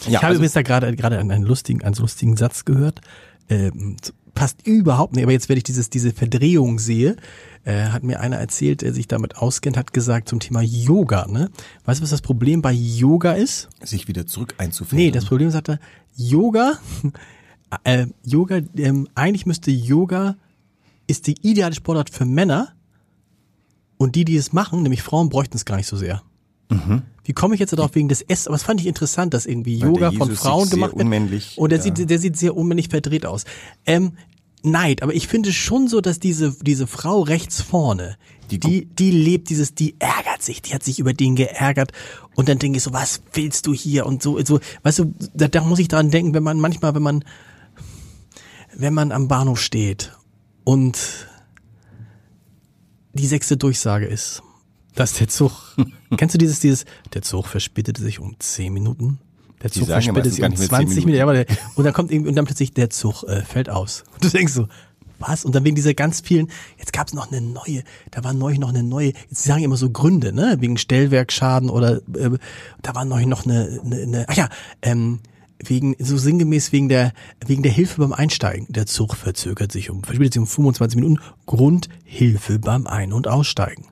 ich 0.00 0.08
ja, 0.08 0.18
habe 0.18 0.26
also, 0.26 0.36
übrigens 0.40 0.52
da 0.52 0.60
gerade 0.60 0.94
gerade 0.94 1.18
einen 1.18 1.42
lustigen, 1.42 1.82
einen 1.82 1.94
lustigen 1.94 2.36
Satz 2.36 2.66
gehört 2.66 3.00
ähm, 3.48 3.96
passt 4.34 4.66
überhaupt 4.66 5.14
nicht. 5.14 5.24
Aber 5.24 5.32
jetzt, 5.32 5.48
wenn 5.48 5.56
ich 5.56 5.64
dieses, 5.64 5.90
diese 5.90 6.12
Verdrehung 6.12 6.78
sehe, 6.78 7.16
äh, 7.64 7.86
hat 7.86 8.04
mir 8.04 8.20
einer 8.20 8.36
erzählt, 8.36 8.82
der 8.82 8.94
sich 8.94 9.08
damit 9.08 9.36
auskennt, 9.38 9.76
hat 9.76 9.92
gesagt 9.92 10.28
zum 10.28 10.38
Thema 10.38 10.62
Yoga. 10.62 11.26
Ne? 11.26 11.50
Weißt 11.84 12.00
du, 12.00 12.02
was 12.04 12.10
das 12.10 12.22
Problem 12.22 12.62
bei 12.62 12.72
Yoga 12.72 13.32
ist? 13.32 13.68
Sich 13.82 14.06
wieder 14.06 14.26
zurück 14.26 14.54
einzufinden. 14.58 15.04
Nee, 15.04 15.10
das 15.10 15.24
Problem 15.24 15.50
sagt 15.50 15.70
er, 15.70 15.80
Yoga, 16.14 16.78
äh, 17.84 18.06
Yoga, 18.24 18.60
ähm, 18.76 19.08
eigentlich 19.16 19.46
müsste 19.46 19.72
Yoga 19.72 20.36
ist 21.08 21.26
die 21.26 21.36
ideale 21.42 21.74
Sportart 21.74 22.10
für 22.10 22.24
Männer 22.24 22.72
und 23.96 24.14
die, 24.14 24.24
die 24.24 24.36
es 24.36 24.52
machen, 24.52 24.82
nämlich 24.82 25.02
Frauen, 25.02 25.28
bräuchten 25.28 25.56
es 25.56 25.64
gar 25.64 25.76
nicht 25.76 25.86
so 25.86 25.96
sehr. 25.96 26.22
Mhm. 26.68 27.02
Wie 27.24 27.32
komme 27.32 27.54
ich 27.54 27.60
jetzt 27.60 27.72
darauf 27.72 27.94
wegen 27.94 28.08
des 28.08 28.22
S? 28.22 28.46
Aber 28.46 28.54
das 28.54 28.62
fand 28.62 28.80
ich 28.80 28.86
interessant, 28.86 29.34
dass 29.34 29.46
irgendwie 29.46 29.80
Weil 29.80 29.88
Yoga 29.88 30.12
von 30.12 30.30
Frauen 30.34 30.70
gemacht 30.70 30.92
wird. 30.92 31.02
Unmännlich, 31.02 31.58
und 31.58 31.70
der 31.70 31.78
ja. 31.78 31.84
sieht, 31.84 32.08
der 32.08 32.18
sieht 32.18 32.36
sehr 32.36 32.56
unmännlich 32.56 32.88
verdreht 32.88 33.26
aus. 33.26 33.44
Ähm, 33.84 34.12
Neid, 34.62 35.02
aber 35.02 35.14
ich 35.14 35.28
finde 35.28 35.52
schon 35.52 35.86
so, 35.86 36.00
dass 36.00 36.18
diese, 36.18 36.56
diese 36.60 36.86
Frau 36.86 37.20
rechts 37.20 37.62
vorne, 37.62 38.16
die, 38.50 38.58
die, 38.58 38.86
die 38.86 39.10
lebt 39.10 39.48
dieses, 39.48 39.74
die 39.74 39.94
ärgert 40.00 40.42
sich, 40.42 40.62
die 40.62 40.74
hat 40.74 40.82
sich 40.82 40.98
über 40.98 41.12
den 41.12 41.36
geärgert 41.36 41.92
und 42.34 42.48
dann 42.48 42.58
denke 42.58 42.78
ich 42.78 42.82
so, 42.82 42.92
was 42.92 43.22
willst 43.32 43.66
du 43.66 43.74
hier 43.74 44.06
und 44.06 44.22
so, 44.22 44.42
so, 44.44 44.60
weißt 44.82 45.00
du, 45.00 45.14
da, 45.34 45.46
da 45.48 45.62
muss 45.62 45.78
ich 45.78 45.88
dran 45.88 46.10
denken, 46.10 46.34
wenn 46.34 46.42
man 46.42 46.58
manchmal, 46.58 46.94
wenn 46.94 47.02
man, 47.02 47.24
wenn 48.74 48.94
man 48.94 49.12
am 49.12 49.28
Bahnhof 49.28 49.60
steht 49.60 50.16
und 50.64 50.98
die 53.12 53.26
sechste 53.26 53.56
Durchsage 53.56 54.06
ist 54.06 54.42
dass 54.96 55.12
der 55.12 55.28
Zug, 55.28 55.52
kennst 56.16 56.34
du 56.34 56.38
dieses, 56.38 56.58
dieses, 56.58 56.84
der 57.14 57.22
Zug 57.22 57.46
verspätete 57.46 58.02
sich 58.02 58.18
um 58.18 58.34
10 58.38 58.72
Minuten? 58.72 59.18
Der 59.62 59.70
Zug 59.70 59.86
verspätete 59.86 60.30
sich 60.30 60.42
um 60.42 60.56
20 60.56 61.06
Minuten. 61.06 61.18
Ja, 61.18 61.32
der, 61.32 61.46
und 61.76 61.84
dann 61.84 61.92
kommt 61.92 62.10
irgendwie, 62.10 62.30
und 62.30 62.34
dann 62.34 62.44
plötzlich 62.44 62.72
der 62.72 62.90
Zug 62.90 63.22
äh, 63.24 63.42
fällt 63.42 63.70
aus. 63.70 64.04
Und 64.14 64.24
du 64.24 64.28
denkst 64.28 64.52
so, 64.52 64.66
was? 65.18 65.44
Und 65.44 65.54
dann 65.54 65.64
wegen 65.64 65.76
dieser 65.76 65.94
ganz 65.94 66.20
vielen, 66.20 66.48
jetzt 66.78 66.92
gab 66.92 67.06
es 67.06 67.14
noch 67.14 67.30
eine 67.30 67.40
neue, 67.40 67.82
da 68.10 68.24
war 68.24 68.34
neu 68.34 68.58
noch 68.58 68.68
eine 68.68 68.82
neue, 68.82 69.12
jetzt 69.30 69.44
sagen 69.44 69.62
immer 69.62 69.76
so 69.76 69.90
Gründe, 69.90 70.32
ne? 70.32 70.56
Wegen 70.60 70.76
Stellwerkschaden 70.76 71.70
oder 71.70 71.96
äh, 72.14 72.30
da 72.82 72.94
war 72.94 73.04
neu 73.04 73.24
noch 73.24 73.46
eine, 73.46 73.80
eine, 73.84 74.02
eine 74.02 74.26
ach 74.28 74.34
ja, 74.34 74.48
ähm, 74.82 75.20
wegen, 75.58 75.96
so 75.98 76.18
sinngemäß 76.18 76.72
wegen 76.72 76.90
der, 76.90 77.12
wegen 77.46 77.62
der 77.62 77.72
Hilfe 77.72 78.02
beim 78.02 78.12
Einsteigen. 78.12 78.66
Der 78.68 78.84
Zug 78.84 79.16
verzögert 79.16 79.72
sich 79.72 79.88
um, 79.88 80.04
verspätet 80.04 80.34
sich 80.34 80.40
um 80.40 80.46
25 80.46 80.96
Minuten. 80.96 81.18
Grundhilfe 81.46 82.58
beim 82.58 82.86
Ein- 82.86 83.14
und 83.14 83.26
Aussteigen 83.26 83.86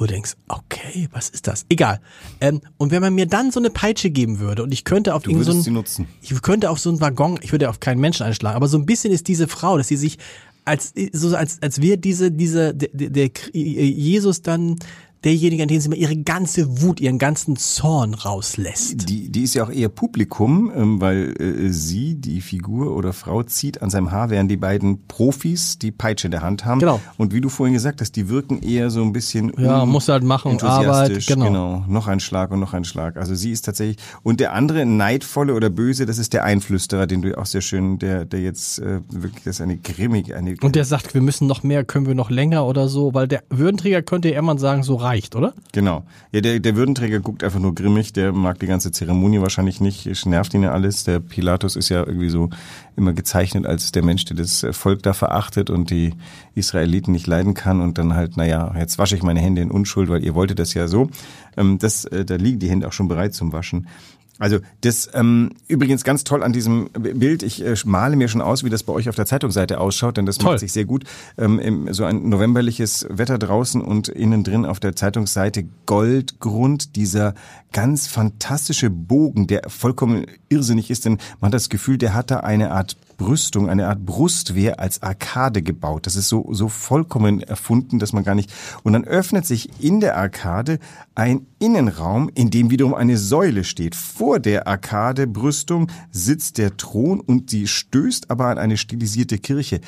wo 0.00 0.06
du 0.06 0.14
denkst, 0.14 0.34
okay, 0.48 1.08
was 1.12 1.28
ist 1.28 1.46
das? 1.46 1.66
Egal. 1.68 2.00
Ähm, 2.40 2.62
und 2.78 2.90
wenn 2.90 3.02
man 3.02 3.14
mir 3.14 3.26
dann 3.26 3.50
so 3.50 3.60
eine 3.60 3.68
Peitsche 3.68 4.08
geben 4.08 4.38
würde 4.38 4.62
und 4.62 4.72
ich 4.72 4.84
könnte 4.84 5.14
auf 5.14 5.24
du 5.24 5.42
so 5.42 5.52
ein, 5.52 5.60
sie 5.60 5.70
nutzen. 5.70 6.06
ich 6.22 6.40
könnte 6.40 6.70
auf 6.70 6.80
so 6.80 6.88
einen 6.88 7.02
Waggon, 7.02 7.38
ich 7.42 7.52
würde 7.52 7.68
auf 7.68 7.80
keinen 7.80 8.00
Menschen 8.00 8.24
einschlagen, 8.24 8.56
aber 8.56 8.66
so 8.66 8.78
ein 8.78 8.86
bisschen 8.86 9.12
ist 9.12 9.28
diese 9.28 9.46
Frau, 9.46 9.76
dass 9.76 9.88
sie 9.88 9.96
sich 9.96 10.18
als 10.64 10.94
so 11.12 11.36
als 11.36 11.60
als 11.62 11.82
wäre 11.82 11.98
diese 11.98 12.30
diese 12.30 12.74
der, 12.74 12.88
der 12.92 13.30
Jesus 13.52 14.42
dann 14.42 14.76
derjenige, 15.24 15.62
an 15.62 15.68
den 15.68 15.80
sie 15.80 15.88
mal 15.88 15.98
ihre 15.98 16.16
ganze 16.16 16.82
Wut, 16.82 17.00
ihren 17.00 17.18
ganzen 17.18 17.56
Zorn 17.56 18.14
rauslässt. 18.14 19.08
Die, 19.08 19.30
die 19.30 19.42
ist 19.42 19.54
ja 19.54 19.64
auch 19.64 19.70
eher 19.70 19.88
Publikum, 19.88 20.72
ähm, 20.74 21.00
weil 21.00 21.34
äh, 21.40 21.70
sie, 21.70 22.14
die 22.14 22.40
Figur 22.40 22.96
oder 22.96 23.12
Frau, 23.12 23.42
zieht 23.42 23.82
an 23.82 23.90
seinem 23.90 24.10
Haar, 24.10 24.30
während 24.30 24.50
die 24.50 24.56
beiden 24.56 25.06
Profis 25.06 25.78
die 25.78 25.90
Peitsche 25.90 26.28
in 26.28 26.30
der 26.30 26.42
Hand 26.42 26.64
haben. 26.64 26.80
Genau. 26.80 27.00
Und 27.18 27.34
wie 27.34 27.40
du 27.40 27.48
vorhin 27.48 27.74
gesagt 27.74 28.00
hast, 28.00 28.16
die 28.16 28.28
wirken 28.28 28.62
eher 28.62 28.90
so 28.90 29.02
ein 29.02 29.12
bisschen 29.12 29.52
Ja, 29.58 29.84
muss 29.84 30.08
halt 30.08 30.24
machen. 30.24 30.60
Arbeit, 30.62 31.26
genau. 31.26 31.46
genau. 31.46 31.84
Noch 31.88 32.06
ein 32.06 32.20
Schlag 32.20 32.50
und 32.50 32.60
noch 32.60 32.72
ein 32.72 32.84
Schlag. 32.84 33.16
Also 33.16 33.34
sie 33.34 33.50
ist 33.50 33.62
tatsächlich. 33.62 33.98
Und 34.22 34.40
der 34.40 34.52
andere, 34.54 34.86
neidvolle 34.86 35.54
oder 35.54 35.70
böse, 35.70 36.06
das 36.06 36.18
ist 36.18 36.32
der 36.32 36.44
Einflüsterer, 36.44 37.06
den 37.06 37.22
du 37.22 37.36
auch 37.36 37.46
sehr 37.46 37.60
schön, 37.60 37.98
der, 37.98 38.24
der 38.24 38.40
jetzt 38.40 38.78
äh, 38.78 39.00
wirklich, 39.08 39.44
das 39.44 39.56
ist 39.56 39.60
eine 39.60 39.76
grimmige, 39.76 40.36
eine. 40.36 40.54
Und 40.60 40.76
der 40.76 40.84
sagt, 40.84 41.14
wir 41.14 41.20
müssen 41.20 41.46
noch 41.46 41.62
mehr, 41.62 41.84
können 41.84 42.06
wir 42.06 42.14
noch 42.14 42.30
länger 42.30 42.66
oder 42.66 42.88
so, 42.88 43.14
weil 43.14 43.28
der 43.28 43.42
Würdenträger 43.50 44.02
könnte 44.02 44.30
ja 44.30 44.38
immer 44.38 44.58
sagen, 44.58 44.82
so 44.82 44.96
reicht, 45.10 45.34
oder? 45.34 45.52
Genau. 45.72 46.04
Ja, 46.30 46.40
der, 46.40 46.60
der 46.60 46.76
Würdenträger 46.76 47.20
guckt 47.20 47.42
einfach 47.42 47.58
nur 47.58 47.74
grimmig, 47.74 48.12
der 48.12 48.32
mag 48.32 48.60
die 48.60 48.66
ganze 48.66 48.92
Zeremonie 48.92 49.40
wahrscheinlich 49.40 49.80
nicht, 49.80 50.06
nervt 50.24 50.54
ihn 50.54 50.62
ja 50.62 50.72
alles. 50.72 51.04
Der 51.04 51.18
Pilatus 51.18 51.76
ist 51.76 51.88
ja 51.88 52.06
irgendwie 52.06 52.30
so 52.30 52.48
immer 52.96 53.12
gezeichnet 53.12 53.66
als 53.66 53.90
der 53.92 54.04
Mensch, 54.04 54.24
der 54.26 54.36
das 54.36 54.64
Volk 54.70 55.02
da 55.02 55.12
verachtet 55.12 55.68
und 55.68 55.90
die 55.90 56.14
Israeliten 56.54 57.12
nicht 57.12 57.26
leiden 57.26 57.54
kann 57.54 57.80
und 57.80 57.98
dann 57.98 58.14
halt, 58.14 58.36
naja, 58.36 58.72
jetzt 58.78 58.98
wasche 58.98 59.16
ich 59.16 59.22
meine 59.22 59.40
Hände 59.40 59.62
in 59.62 59.70
Unschuld, 59.70 60.08
weil 60.08 60.24
ihr 60.24 60.34
wolltet 60.34 60.58
das 60.58 60.74
ja 60.74 60.86
so. 60.86 61.10
Ähm, 61.56 61.78
das, 61.78 62.04
äh, 62.04 62.24
da 62.24 62.36
liegen 62.36 62.60
die 62.60 62.70
Hände 62.70 62.86
auch 62.86 62.92
schon 62.92 63.08
bereit 63.08 63.34
zum 63.34 63.52
Waschen. 63.52 63.88
Also 64.40 64.58
das 64.80 65.10
ähm, 65.12 65.50
übrigens 65.68 66.02
ganz 66.02 66.24
toll 66.24 66.42
an 66.42 66.54
diesem 66.54 66.88
Bild. 66.94 67.42
Ich 67.42 67.62
äh, 67.64 67.76
male 67.84 68.16
mir 68.16 68.26
schon 68.26 68.40
aus, 68.40 68.64
wie 68.64 68.70
das 68.70 68.82
bei 68.82 68.92
euch 68.94 69.10
auf 69.10 69.14
der 69.14 69.26
Zeitungsseite 69.26 69.78
ausschaut, 69.78 70.16
denn 70.16 70.24
das 70.24 70.38
Toll. 70.38 70.52
macht 70.52 70.60
sich 70.60 70.72
sehr 70.72 70.86
gut. 70.86 71.04
Ähm, 71.36 71.58
im, 71.58 71.92
so 71.92 72.04
ein 72.04 72.28
novemberliches 72.28 73.06
Wetter 73.10 73.38
draußen 73.38 73.82
und 73.82 74.08
innen 74.08 74.42
drin 74.42 74.64
auf 74.64 74.80
der 74.80 74.96
Zeitungsseite 74.96 75.66
Goldgrund, 75.84 76.96
dieser 76.96 77.34
ganz 77.72 78.06
fantastische 78.06 78.88
Bogen, 78.88 79.46
der 79.46 79.68
vollkommen 79.68 80.24
irrsinnig 80.48 80.90
ist, 80.90 81.04
denn 81.04 81.18
man 81.40 81.48
hat 81.48 81.54
das 81.54 81.68
Gefühl, 81.68 81.98
der 81.98 82.14
hat 82.14 82.30
da 82.30 82.38
eine 82.38 82.70
Art 82.70 82.96
Brüstung, 83.20 83.68
eine 83.68 83.86
Art 83.88 84.06
Brustwehr 84.06 84.80
als 84.80 85.02
Arkade 85.02 85.60
gebaut. 85.60 86.06
Das 86.06 86.16
ist 86.16 86.30
so, 86.30 86.48
so 86.52 86.70
vollkommen 86.70 87.42
erfunden, 87.42 87.98
dass 87.98 88.14
man 88.14 88.24
gar 88.24 88.34
nicht. 88.34 88.50
Und 88.82 88.94
dann 88.94 89.04
öffnet 89.04 89.44
sich 89.44 89.68
in 89.78 90.00
der 90.00 90.16
Arkade 90.16 90.78
ein 91.14 91.46
Innenraum, 91.58 92.30
in 92.34 92.48
dem 92.48 92.70
wiederum 92.70 92.94
eine 92.94 93.18
Säule 93.18 93.64
steht. 93.64 93.94
Vor 93.94 94.40
der 94.40 94.66
Arkade-Brüstung 94.66 95.88
sitzt 96.10 96.56
der 96.56 96.78
Thron 96.78 97.20
und 97.20 97.50
sie 97.50 97.66
stößt 97.66 98.30
aber 98.30 98.46
an 98.46 98.56
eine 98.56 98.78
stilisierte 98.78 99.36
Kirche. 99.36 99.82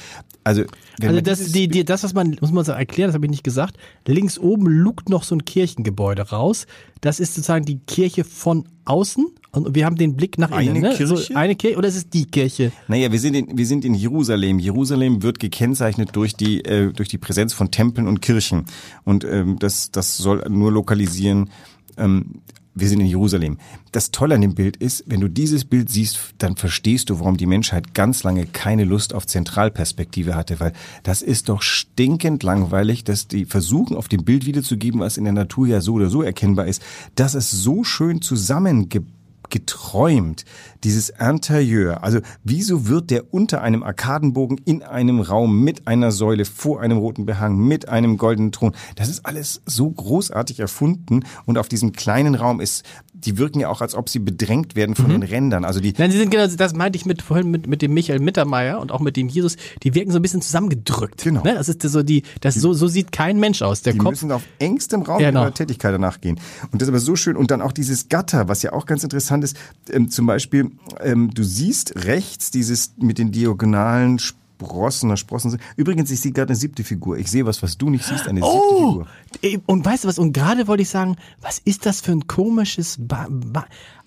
Also, 0.45 0.65
Also 1.01 1.21
das, 1.21 1.53
die, 1.53 1.69
die, 1.69 1.85
das, 1.85 2.03
was 2.03 2.15
man, 2.15 2.37
muss 2.41 2.53
man 2.53 2.65
so 2.65 2.73
erklären, 2.73 3.09
das 3.09 3.15
habe 3.15 3.27
ich 3.27 3.31
nicht 3.31 3.45
gesagt. 3.45 3.77
Links 4.07 4.39
oben 4.39 4.67
lugt 4.67 5.09
noch 5.09 5.23
so 5.23 5.35
ein 5.35 5.45
Kirchengebäude 5.45 6.23
raus. 6.31 6.67
Das 7.01 7.21
ist 7.21 7.35
sozusagen 7.35 7.65
die 7.65 7.79
Kirche 7.79 8.25
von 8.25 8.67
außen. 8.85 9.27
Und 9.53 9.75
wir 9.75 9.85
haben 9.85 9.97
den 9.97 10.17
Blick 10.17 10.39
nach 10.39 10.51
innen. 10.51 10.77
Eine 10.77 10.81
ne? 10.81 11.07
So 11.07 11.15
Kirche? 11.15 11.37
eine 11.37 11.55
Kirche 11.55 11.77
oder 11.77 11.89
ist 11.89 11.97
es 11.97 12.09
die 12.09 12.25
Kirche? 12.25 12.73
Naja, 12.89 13.13
wir 13.13 13.21
sind 13.21 13.35
in, 13.35 13.57
wir 13.57 13.67
sind 13.67 13.85
in 13.85 13.95
Jerusalem. 13.95 14.59
Jerusalem 14.59 15.23
wird 15.23 15.39
gekennzeichnet 15.39 16.11
durch 16.15 16.35
die, 16.35 16.65
äh, 16.65 16.93
durch 16.93 17.09
die 17.09 17.19
Präsenz 17.19 17.53
von 17.53 17.71
Tempeln 17.71 18.09
und 18.09 18.23
Kirchen. 18.23 18.65
Und 19.05 19.25
ähm, 19.25 19.59
das, 19.59 19.91
das 19.91 20.17
soll 20.17 20.43
nur 20.49 20.73
lokalisieren, 20.73 21.51
ähm, 21.99 22.41
wir 22.75 22.89
sind 22.89 23.01
in 23.01 23.07
Jerusalem. 23.07 23.59
Das 23.91 24.11
Tolle 24.11 24.35
an 24.35 24.41
dem 24.41 24.55
Bild 24.55 24.77
ist, 24.77 25.05
wenn 25.07 25.21
du 25.21 25.29
dieses 25.29 25.65
Bild 25.65 25.91
siehst, 25.91 26.35
dann 26.39 26.57
verstehst 26.57 27.11
du, 27.11 27.19
warum 27.19 27.37
die 27.37 27.47
Menschheit 27.47 27.95
ganz 27.95 28.23
lange 28.23 28.47
keine 28.47 28.85
Lust 28.85 29.15
auf 29.15 29.27
Zentralperspektive 29.27 30.35
hatte, 30.35 30.59
weil 30.61 30.73
das 31.03 31.23
ist 31.23 31.49
doch 31.49 31.63
stinkend 31.63 32.43
langweilig, 32.43 33.05
dass 33.05 33.29
die 33.29 33.45
versuchen, 33.45 33.97
auf 33.97 34.09
dem 34.09 34.25
Bild 34.25 34.47
wiederzugeben, 34.47 35.01
was 35.01 35.19
in 35.19 35.25
der 35.25 35.33
Natur 35.33 35.67
ja 35.67 35.81
so 35.81 35.95
oder 35.95 36.09
so 36.09 36.23
erkennbar 36.23 36.67
ist, 36.67 36.83
dass 37.15 37.35
es 37.35 37.51
so 37.51 37.85
schön 37.85 38.23
zusammengebracht 38.23 39.13
geträumt, 39.53 40.45
dieses 40.85 41.11
Interieur. 41.11 42.03
Also 42.03 42.21
wieso 42.45 42.89
wird 42.89 43.11
der 43.11 43.33
unter 43.33 43.63
einem 43.63 43.83
Arkadenbogen 43.83 44.59
in 44.65 44.83
einem 44.83 45.21
Raum 45.21 45.61
mit 45.63 45.87
einer 45.87 46.11
Säule 46.13 46.45
vor 46.45 46.81
einem 46.81 46.99
roten 46.99 47.27
Behang 47.27 47.57
mit 47.59 47.89
einem 47.89 48.17
goldenen 48.17 48.53
Thron? 48.53 48.73
Das 48.97 49.09
ist 49.09 49.25
alles 49.27 49.63
so 49.67 49.91
großartig 49.91 50.61
erfunden 50.61 51.25
und 51.47 51.59
auf 51.59 51.69
diesem 51.69 51.93
kleinen 51.93 52.35
Raum 52.35 52.61
ist, 52.61 52.85
die 53.15 53.39
wirken 53.39 53.61
ja 53.61 53.69
auch, 53.69 53.81
als 53.81 53.95
ob 53.95 54.09
sie 54.09 54.19
bedrängt 54.19 54.75
werden 54.75 54.97
von 54.97 55.09
den 55.11 55.23
Rändern. 55.23 55.65
Also 55.65 55.79
die 55.81 55.95
Nein, 55.97 56.11
sie 56.11 56.19
sind 56.19 56.31
genau, 56.31 56.47
das 56.47 56.75
meinte 56.75 56.97
ich 56.97 57.07
mit 57.07 57.23
vorhin 57.23 57.51
mit, 57.51 57.67
mit 57.69 57.81
dem 57.83 57.95
Michael 57.95 58.19
Mittermeier 58.19 58.81
und 58.81 58.91
auch 58.91 59.01
mit 59.01 59.17
dem 59.17 59.29
Jesus, 59.29 59.57
die 59.85 59.95
wirken 59.95 60.11
so 60.11 60.19
ein 60.19 60.23
bisschen 60.23 60.43
zusammengedrückt. 60.43 61.23
Genau. 61.23 61.43
Ne? 61.45 61.55
Das 61.55 61.69
ist 61.69 61.83
so 61.83 62.03
die, 62.03 62.25
das 62.41 62.57
so, 62.57 62.73
so 62.73 62.89
sieht 62.89 63.13
kein 63.13 63.39
Mensch 63.39 63.63
aus. 63.63 63.83
Der 63.83 63.93
Die 63.93 63.99
Kopf. 64.01 64.11
müssen 64.11 64.33
auf 64.33 64.43
engstem 64.59 65.03
Raum 65.03 65.19
Genau. 65.21 65.43
ihrer 65.43 65.55
Tätigkeit 65.55 65.95
danach 65.95 66.21
gehen. 66.21 66.41
Und 66.73 66.83
das 66.83 66.89
ist 66.89 66.93
aber 66.93 66.99
so 67.01 67.15
schön. 67.15 67.37
Und 67.37 67.51
dann 67.53 67.61
auch 67.63 67.73
dieses 67.73 68.09
Gatter, 68.09 68.49
was 68.49 68.63
ja 68.63 68.73
auch 68.73 68.87
ganz 68.87 69.05
interessant 69.05 69.45
ist. 69.45 69.57
Ähm, 69.91 70.11
zum 70.11 70.27
Beispiel, 70.27 70.72
ähm, 71.01 71.31
du 71.33 71.43
siehst 71.45 72.05
rechts 72.05 72.51
dieses 72.51 72.95
mit 72.99 73.19
den 73.19 73.31
diagonalen 73.33 74.19
Sprossen, 74.19 75.09
oder 75.11 75.17
Sprossen. 75.17 75.59
Übrigens, 75.77 76.11
ich 76.11 76.21
sehe 76.21 76.33
gerade 76.33 76.51
eine 76.51 76.57
siebte 76.57 76.85
Figur. 76.85 77.17
Ich 77.19 77.31
sehe 77.31 77.45
was, 77.47 77.63
was 77.63 77.79
du 77.79 77.91
nicht 77.91 78.05
siehst, 78.05 78.29
eine 78.29 78.41
siebte 78.41 78.57
Oh! 78.57 78.89
Figur. 78.91 79.07
Ey, 79.43 79.61
Und 79.67 79.85
weißt 79.85 80.05
du 80.05 80.09
was? 80.09 80.19
Und 80.19 80.33
gerade 80.33 80.69
wollte 80.69 80.83
ich 80.83 80.89
sagen, 80.89 81.17
was 81.41 81.59
ist 81.59 81.85
das 81.87 82.01
für 82.01 82.13
ein 82.13 82.27
komisches 82.27 82.97
ba 83.01 83.27
ba 83.31 83.67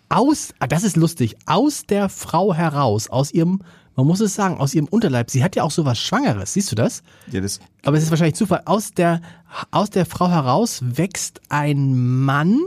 aus? 0.09 0.53
Ah, 0.59 0.67
das 0.67 0.83
ist 0.83 0.95
lustig. 0.95 1.35
Aus 1.45 1.85
der 1.85 2.09
Frau 2.09 2.53
heraus, 2.53 3.09
aus 3.09 3.31
ihrem, 3.33 3.61
man 3.95 4.07
muss 4.07 4.19
es 4.21 4.35
sagen, 4.35 4.57
aus 4.57 4.73
ihrem 4.73 4.87
Unterleib. 4.87 5.29
Sie 5.31 5.43
hat 5.43 5.55
ja 5.55 5.63
auch 5.63 5.71
sowas 5.71 5.99
Schwangeres. 5.99 6.53
Siehst 6.53 6.71
du 6.71 6.75
das? 6.75 7.03
Ja, 7.31 7.41
das, 7.41 7.59
Aber 7.83 7.97
es 7.97 8.03
ist 8.03 8.11
wahrscheinlich 8.11 8.35
Zufall. 8.35 8.61
Aus 8.65 8.91
der, 8.91 9.21
aus 9.71 9.89
der 9.89 10.05
Frau 10.05 10.29
heraus 10.29 10.79
wächst 10.83 11.41
ein 11.49 12.19
Mann, 12.23 12.59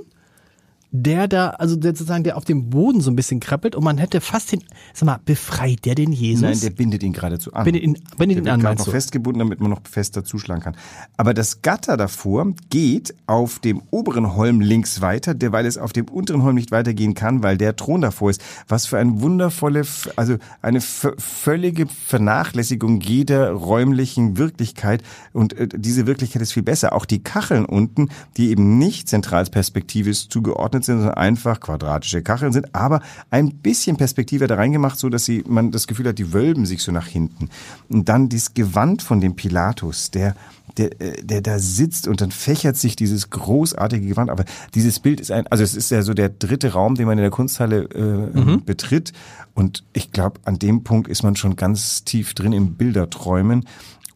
der 0.91 1.29
da, 1.29 1.51
also 1.51 1.77
der 1.77 1.93
sozusagen, 1.95 2.25
der 2.25 2.37
auf 2.37 2.45
dem 2.45 2.71
Boden 2.71 3.01
so 3.01 3.11
ein 3.11 3.17
bisschen 3.17 3.41
krabbelt 3.41 3.75
und 3.75 3.85
man 3.85 3.99
hätte 3.99 4.21
fast 4.21 4.53
den, 4.53 4.63
sag 4.95 5.05
mal, 5.07 5.21
befreit 5.25 5.85
der 5.85 5.95
den 5.95 6.13
Jesus? 6.13 6.43
nein, 6.43 6.59
der 6.61 6.71
bindet 6.71 7.03
ihn 7.03 7.13
geradezu 7.13 7.53
an. 7.53 7.65
Bindet 7.65 7.83
ihn- 7.83 7.99
bindet 8.17 8.39
der 8.39 8.55
ihn 8.55 8.61
an, 8.61 8.63
meinst 8.63 8.79
noch 8.81 8.87
du? 8.87 8.91
festgebunden, 8.93 9.39
damit 9.41 9.61
man 9.61 9.71
noch 9.71 9.81
fester 9.89 10.25
zuschlagen 10.25 10.63
kann. 10.63 10.77
Aber 11.19 11.35
das 11.35 11.61
Gatter 11.63 11.97
davor 11.99 12.53
geht 12.71 13.15
auf 13.27 13.59
dem 13.59 13.83
oberen 13.91 14.35
Holm 14.35 14.61
links 14.63 15.01
weiter, 15.03 15.35
derweil 15.35 15.67
es 15.67 15.77
auf 15.77 15.93
dem 15.93 16.07
unteren 16.07 16.43
Holm 16.43 16.55
nicht 16.55 16.71
weitergehen 16.71 17.15
kann, 17.15 17.43
weil 17.43 17.59
der 17.59 17.77
Thron 17.77 18.01
davor 18.01 18.31
ist. 18.31 18.41
Was 18.67 18.87
für 18.87 18.99
eine 18.99 19.21
wundervolle, 19.21 19.83
also 20.17 20.37
eine 20.63 20.81
völlige 20.81 21.87
Vernachlässigung 21.87 23.01
jeder 23.01 23.51
räumlichen 23.53 24.39
Wirklichkeit. 24.39 25.03
Und 25.33 25.53
äh, 25.53 25.69
diese 25.69 26.07
Wirklichkeit 26.07 26.43
ist 26.43 26.53
viel 26.53 26.63
besser. 26.63 26.93
Auch 26.95 27.05
die 27.05 27.23
Kacheln 27.23 27.65
unten, 27.65 28.09
die 28.37 28.49
eben 28.51 28.79
nicht 28.79 29.09
zentralperspektivisch 29.09 30.29
zugeordnet 30.29 30.78
sind, 30.85 30.99
sondern 30.99 31.17
einfach 31.17 31.61
quadratische 31.61 32.23
Kacheln 32.23 32.53
sind, 32.53 32.75
aber 32.75 33.01
ein 33.31 33.57
bisschen 33.57 33.97
Perspektive 33.97 34.47
da 34.47 34.57
reingemacht, 34.57 34.99
so 34.99 35.09
dass 35.09 35.25
sie, 35.25 35.45
man 35.47 35.71
das 35.71 35.87
Gefühl 35.87 36.09
hat, 36.09 36.19
die 36.19 36.33
wölben 36.33 36.67
sich 36.67 36.83
so 36.83 36.93
nach 36.93 37.07
hinten. 37.07 37.49
Und 37.89 38.09
dann 38.09 38.29
dieses 38.29 38.55
Gewand 38.55 39.03
von 39.03 39.21
dem 39.21 39.37
Pilatus, 39.37 40.11
der, 40.11 40.35
der, 40.77 41.01
äh, 41.01 41.23
der 41.23 41.41
da 41.41 41.59
sitzt 41.59 42.09
und 42.09 42.21
dann 42.21 42.31
fächert 42.31 42.77
sich 42.77 42.97
dieses 42.97 43.31
großartige 43.31 44.07
Gewand. 44.07 44.31
Aber 44.31 44.45
dieses 44.75 45.01
Bild 45.01 45.21
ist 45.21 45.31
ein, 45.31 45.47
also 45.49 45.65
es 45.65 45.75
ist 45.75 45.91
ja 45.91 46.03
so 46.03 46.15
der 46.15 46.29
dritte 46.29 46.73
Raum, 46.73 46.95
den 46.95 47.07
man 47.07 47.19
in 47.19 47.23
der 47.23 47.31
Kunsthalle 47.31 47.83
äh, 47.85 48.59
betritt. 48.65 49.13
Und 49.55 49.85
ich 49.93 50.13
glaube, 50.13 50.41
an 50.45 50.59
dem 50.59 50.85
Punkt 50.85 51.09
ist 51.09 51.23
man 51.23 51.37
schon 51.37 51.57
ganz 51.57 52.05
tief 52.05 52.35
drin 52.35 52.53
im 52.53 52.75
Bilderträumen. 52.75 53.65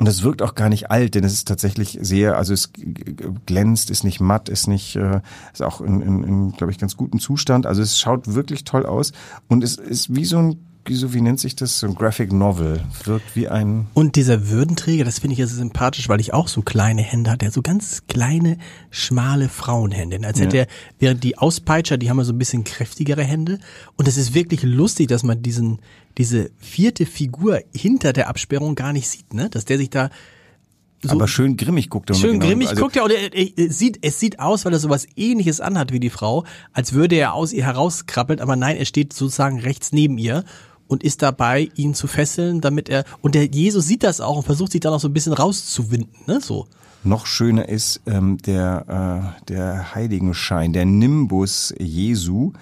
Und 0.03 0.07
das 0.07 0.25
wirkt 0.25 0.43
auch 0.43 0.57
gar 0.57 0.69
nicht 0.69 0.91
alt, 0.91 1.15
denn 1.15 1.23
es 1.23 1.33
ist 1.33 1.47
tatsächlich 1.47 1.97
sehr, 2.01 2.37
also 2.37 2.53
es 2.53 2.73
glänzt, 3.47 3.89
ist 3.89 4.03
nicht 4.03 4.19
matt, 4.19 4.49
ist 4.49 4.67
nicht, 4.67 4.97
äh, 4.97 5.21
ist 5.53 5.63
auch 5.63 5.81
in, 5.81 6.03
in, 6.03 6.25
in 6.25 6.51
glaube 6.51 6.73
ich, 6.73 6.79
ganz 6.79 6.97
gutem 6.97 7.21
Zustand. 7.21 7.67
Also 7.67 7.83
es 7.83 8.01
schaut 8.01 8.35
wirklich 8.35 8.65
toll 8.65 8.85
aus 8.85 9.13
und 9.47 9.63
es 9.63 9.77
ist 9.77 10.13
wie 10.13 10.25
so 10.25 10.39
ein, 10.39 10.57
wie 10.87 10.97
so, 10.97 11.15
wie 11.15 11.21
nennt 11.21 11.39
sich 11.39 11.55
das, 11.55 11.79
so 11.79 11.87
ein 11.87 11.95
Graphic 11.95 12.33
Novel. 12.33 12.81
Wirkt 13.05 13.37
wie 13.37 13.47
ein, 13.47 13.87
Und 13.95 14.17
dieser 14.17 14.49
Würdenträger, 14.49 15.05
das 15.05 15.21
finde 15.21 15.35
ich 15.35 15.39
ja 15.39 15.47
so 15.47 15.55
sympathisch, 15.55 16.09
weil 16.09 16.19
ich 16.19 16.35
auch 16.35 16.49
so 16.49 16.63
kleine 16.63 17.03
Hände 17.03 17.31
hatte, 17.31 17.49
so 17.53 17.63
ganz 17.63 18.03
kleine, 18.09 18.59
schmale 18.91 19.49
Frauenhände. 19.49 20.19
Als 20.27 20.41
hätte 20.41 20.57
er, 20.57 20.67
während 20.99 21.23
die 21.23 21.39
Auspeitscher, 21.39 21.97
die 21.97 22.11
haben 22.11 22.19
ja 22.19 22.25
so 22.25 22.33
ein 22.33 22.39
bisschen 22.39 22.65
kräftigere 22.65 23.23
Hände. 23.23 23.61
Und 23.97 24.09
es 24.09 24.17
ist 24.17 24.35
wirklich 24.35 24.65
lustig, 24.65 25.07
dass 25.07 25.23
man 25.23 25.45
diesen, 25.45 25.79
diese 26.19 26.51
vierte 26.59 27.07
Figur 27.07 27.61
hinter 27.75 28.13
der 28.13 28.29
Absperrung 28.29 28.75
gar 28.75 28.93
nicht 28.93 29.09
sieht, 29.09 29.35
ne? 29.35 29.51
Dass 29.51 29.65
der 29.65 29.79
sich 29.79 29.91
da 29.91 30.11
so 31.03 31.11
aber 31.11 31.27
schön 31.27 31.57
grimmig 31.57 31.91
guckt. 31.91 32.11
man 32.11 32.19
schön 32.19 32.39
genau- 32.39 32.47
grimmig 32.47 32.69
also, 32.69 32.83
guckt 32.83 32.97
ja, 32.97 33.03
und 33.03 33.11
er, 33.11 33.35
er, 33.35 33.59
er 33.59 33.73
sieht, 33.73 33.99
es 34.03 34.21
sieht 34.21 34.39
aus, 34.39 34.65
weil 34.65 34.73
er 34.73 34.79
sowas 34.79 35.07
ähnliches 35.17 35.61
anhat 35.61 35.93
wie 35.93 35.99
die 35.99 36.11
Frau, 36.11 36.45
als 36.73 36.93
würde 36.93 37.17
er 37.17 37.35
aus 37.35 37.53
ihr 37.53 37.65
herauskrabbeln, 37.65 38.39
aber 38.41 38.55
nein, 38.55 38.77
er 38.77 38.85
steht 38.85 39.13
sozusagen 39.13 39.59
rechts 39.59 39.91
neben 39.93 40.17
ihr 40.17 40.45
und 40.87 41.03
ist 41.03 41.23
dabei, 41.23 41.71
ihn 41.75 41.95
zu 41.95 42.07
fesseln, 42.07 42.61
damit 42.61 42.89
er, 42.89 43.05
und 43.21 43.35
der 43.35 43.47
Jesus 43.47 43.87
sieht 43.87 44.05
das 44.05 44.21
auch 44.21 44.37
und 44.37 44.45
versucht 44.45 44.73
sich 44.73 44.81
dann 44.81 44.93
auch 44.93 45.01
so 45.01 45.09
ein 45.09 45.13
bisschen 45.13 45.33
rauszuwinden, 45.33 46.15
ne, 46.27 46.41
so. 46.41 46.69
Noch 47.05 47.27
schöner 47.27 47.69
ist 47.69 48.01
ähm, 48.07 48.39
der, 48.39 49.35
äh, 49.43 49.45
der 49.49 49.95
Heiligenschein, 49.95 50.73
der 50.73 50.85
Nimbus 50.85 51.75
Jesu. 51.79 52.53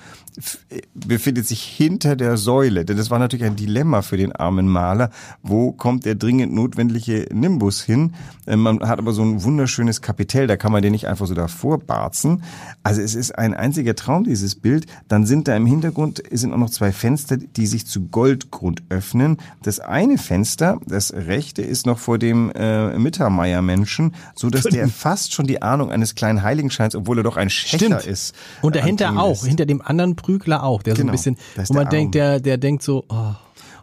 befindet 0.95 1.47
sich 1.47 1.63
hinter 1.63 2.17
der 2.17 2.37
Säule. 2.37 2.85
Denn 2.85 2.97
das 2.97 3.11
war 3.11 3.19
natürlich 3.19 3.45
ein 3.45 3.57
Dilemma 3.57 4.03
für 4.03 4.17
den 4.17 4.33
armen 4.33 4.69
Maler. 4.69 5.11
Wo 5.43 5.73
kommt 5.73 6.05
der 6.05 6.15
dringend 6.15 6.55
notwendige 6.55 7.27
Nimbus 7.33 7.83
hin? 7.83 8.15
Ähm, 8.47 8.61
man 8.61 8.81
hat 8.81 8.99
aber 8.99 9.13
so 9.13 9.23
ein 9.23 9.43
wunderschönes 9.43 10.03
Kapitell, 10.03 10.47
da 10.47 10.57
kann 10.57 10.73
man 10.73 10.83
den 10.83 10.93
nicht 10.93 11.09
einfach 11.09 11.27
so 11.27 11.35
davor 11.35 11.79
barzen. 11.79 12.43
Also 12.83 13.01
es 13.01 13.15
ist 13.15 13.37
ein 13.37 13.55
einziger 13.55 13.95
Traum, 13.95 14.25
dieses 14.25 14.55
Bild. 14.55 14.87
Dann 15.09 15.27
sind 15.27 15.49
da 15.49 15.57
im 15.57 15.67
Hintergrund 15.67 16.23
sind 16.31 16.53
auch 16.53 16.59
noch 16.59 16.71
zwei 16.71 16.93
Fenster, 16.93 17.37
die 17.37 17.67
sich 17.67 17.87
zu 17.87 18.09
Goldgrund 18.09 18.83
öffnen. 18.89 19.39
Das 19.63 19.81
eine 19.81 20.19
Fenster, 20.19 20.81
das 20.87 21.13
rechte, 21.13 21.63
ist 21.63 21.87
noch 21.87 21.99
vor 21.99 22.19
dem 22.19 22.51
äh, 22.55 22.99
Mittermeier-Menschen, 22.99 24.15
so 24.35 24.51
dass 24.51 24.65
der 24.65 24.89
fast 24.89 25.33
schon 25.33 25.47
die 25.47 25.63
Ahnung 25.63 25.91
eines 25.91 26.15
kleinen 26.15 26.43
Heiligenscheins, 26.43 26.95
obwohl 26.95 27.19
er 27.19 27.23
doch 27.25 27.37
ein 27.37 27.51
Schächer 27.51 27.79
Stimmt. 27.87 28.07
ist. 28.07 28.35
Und 28.63 28.77
dahinter 28.77 29.07
anklingen 29.09 29.25
auch, 29.25 29.31
lässt. 29.31 29.47
hinter 29.47 29.67
dem 29.67 29.83
anderen 29.83 30.17
Prügler 30.17 30.63
auch, 30.63 30.83
der 30.83 30.95
so 30.95 31.03
Genau, 31.03 31.11
ein 31.11 31.17
bisschen, 31.17 31.37
da 31.57 31.63
ist 31.63 31.71
wo 31.71 31.75
man 31.75 31.89
denkt, 31.89 32.15
der, 32.15 32.41
der 32.41 32.59
denkt 32.59 32.83
so, 32.83 33.05
oh, 33.09 33.33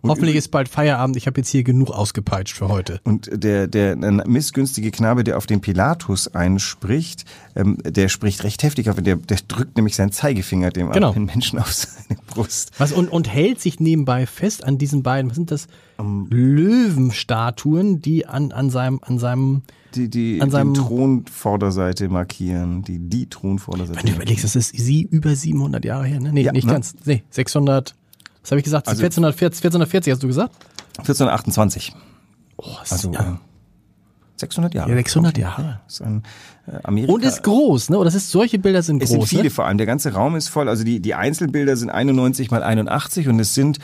hoffentlich 0.03 0.35
ist 0.35 0.49
bald 0.49 0.69
Feierabend, 0.69 1.15
ich 1.17 1.27
habe 1.27 1.39
jetzt 1.39 1.49
hier 1.49 1.63
genug 1.63 1.91
ausgepeitscht 1.91 2.55
für 2.57 2.67
heute. 2.67 2.99
Und 3.03 3.29
der, 3.31 3.67
der 3.67 3.95
missgünstige 3.95 4.91
Knabe, 4.91 5.23
der 5.23 5.37
auf 5.37 5.45
den 5.45 5.61
Pilatus 5.61 6.27
einspricht, 6.27 7.25
ähm, 7.55 7.77
der 7.83 8.09
spricht 8.09 8.43
recht 8.43 8.63
heftig 8.63 8.89
auf, 8.89 9.01
der, 9.01 9.15
der 9.15 9.37
drückt 9.47 9.75
nämlich 9.77 9.95
seinen 9.95 10.11
Zeigefinger 10.11 10.71
dem 10.71 10.91
Genau. 10.91 11.09
armen 11.09 11.25
Menschen 11.25 11.59
auf 11.59 11.73
seine 11.73 12.19
Brust. 12.27 12.71
Was 12.77 12.91
und, 12.91 13.09
und 13.11 13.27
hält 13.27 13.59
sich 13.61 13.79
nebenbei 13.79 14.25
fest 14.25 14.63
an 14.63 14.77
diesen 14.77 15.03
beiden, 15.03 15.29
was 15.31 15.35
sind 15.35 15.51
das? 15.51 15.67
Löwenstatuen, 15.97 18.01
die 18.01 18.25
an, 18.25 18.51
an 18.51 18.69
seinem, 18.69 18.99
an 19.01 19.19
seinem, 19.19 19.61
Die, 19.95 20.09
die 20.09 20.41
An 20.41 20.51
seinem- 20.51 20.73
Thronvorderseite 20.73 22.09
markieren, 22.09 22.83
die 22.83 22.99
die 22.99 23.29
Thronvorderseite. 23.29 23.99
wenn 23.99 24.05
du 24.07 24.15
überlegst, 24.15 24.43
das 24.43 24.55
ist 24.55 24.75
sie 24.77 25.03
über 25.03 25.35
700 25.35 25.83
Jahre 25.85 26.05
her, 26.05 26.19
ne? 26.19 26.31
Nee, 26.33 26.41
Ja, 26.43 26.51
nicht 26.51 26.67
ne? 26.67 26.73
ganz, 26.73 26.95
nee, 27.05 27.23
600, 27.29 27.95
was 28.47 28.51
habe 28.51 28.59
ich 28.59 28.63
gesagt? 28.63 28.87
Also- 28.87 29.01
1440, 29.01 29.59
1440 29.61 30.13
hast 30.13 30.23
du 30.23 30.27
gesagt? 30.27 30.55
1428. 30.99 31.93
Oh, 32.55 32.63
ist, 32.81 32.93
Also 32.93 33.11
ja. 33.11 33.19
äh, 33.19 33.37
600 34.37 34.73
Jahre. 34.73 34.89
Ja, 34.89 34.95
600 34.95 35.37
Jahre. 35.37 35.61
Ja, 35.61 35.81
ist 35.85 36.01
ein, 36.01 36.23
äh, 36.65 36.77
Amerika. 36.83 37.11
Und 37.11 37.25
ist 37.25 37.43
groß, 37.43 37.89
ne? 37.89 37.97
Oder 37.97 38.05
das 38.05 38.15
ist, 38.15 38.31
solche 38.31 38.57
Bilder 38.57 38.81
sind 38.83 39.03
Es 39.03 39.09
groß, 39.09 39.17
sind 39.17 39.27
viele 39.27 39.43
ne? 39.43 39.49
vor 39.49 39.65
allem. 39.65 39.77
Der 39.77 39.85
ganze 39.85 40.13
Raum 40.13 40.37
ist 40.37 40.47
voll. 40.47 40.69
Also 40.69 40.85
die, 40.85 41.01
die 41.01 41.13
Einzelbilder 41.13 41.75
sind 41.75 41.89
91 41.89 42.49
mal 42.49 42.63
81 42.63 43.27
und 43.27 43.37
es 43.41 43.53
sind 43.53 43.79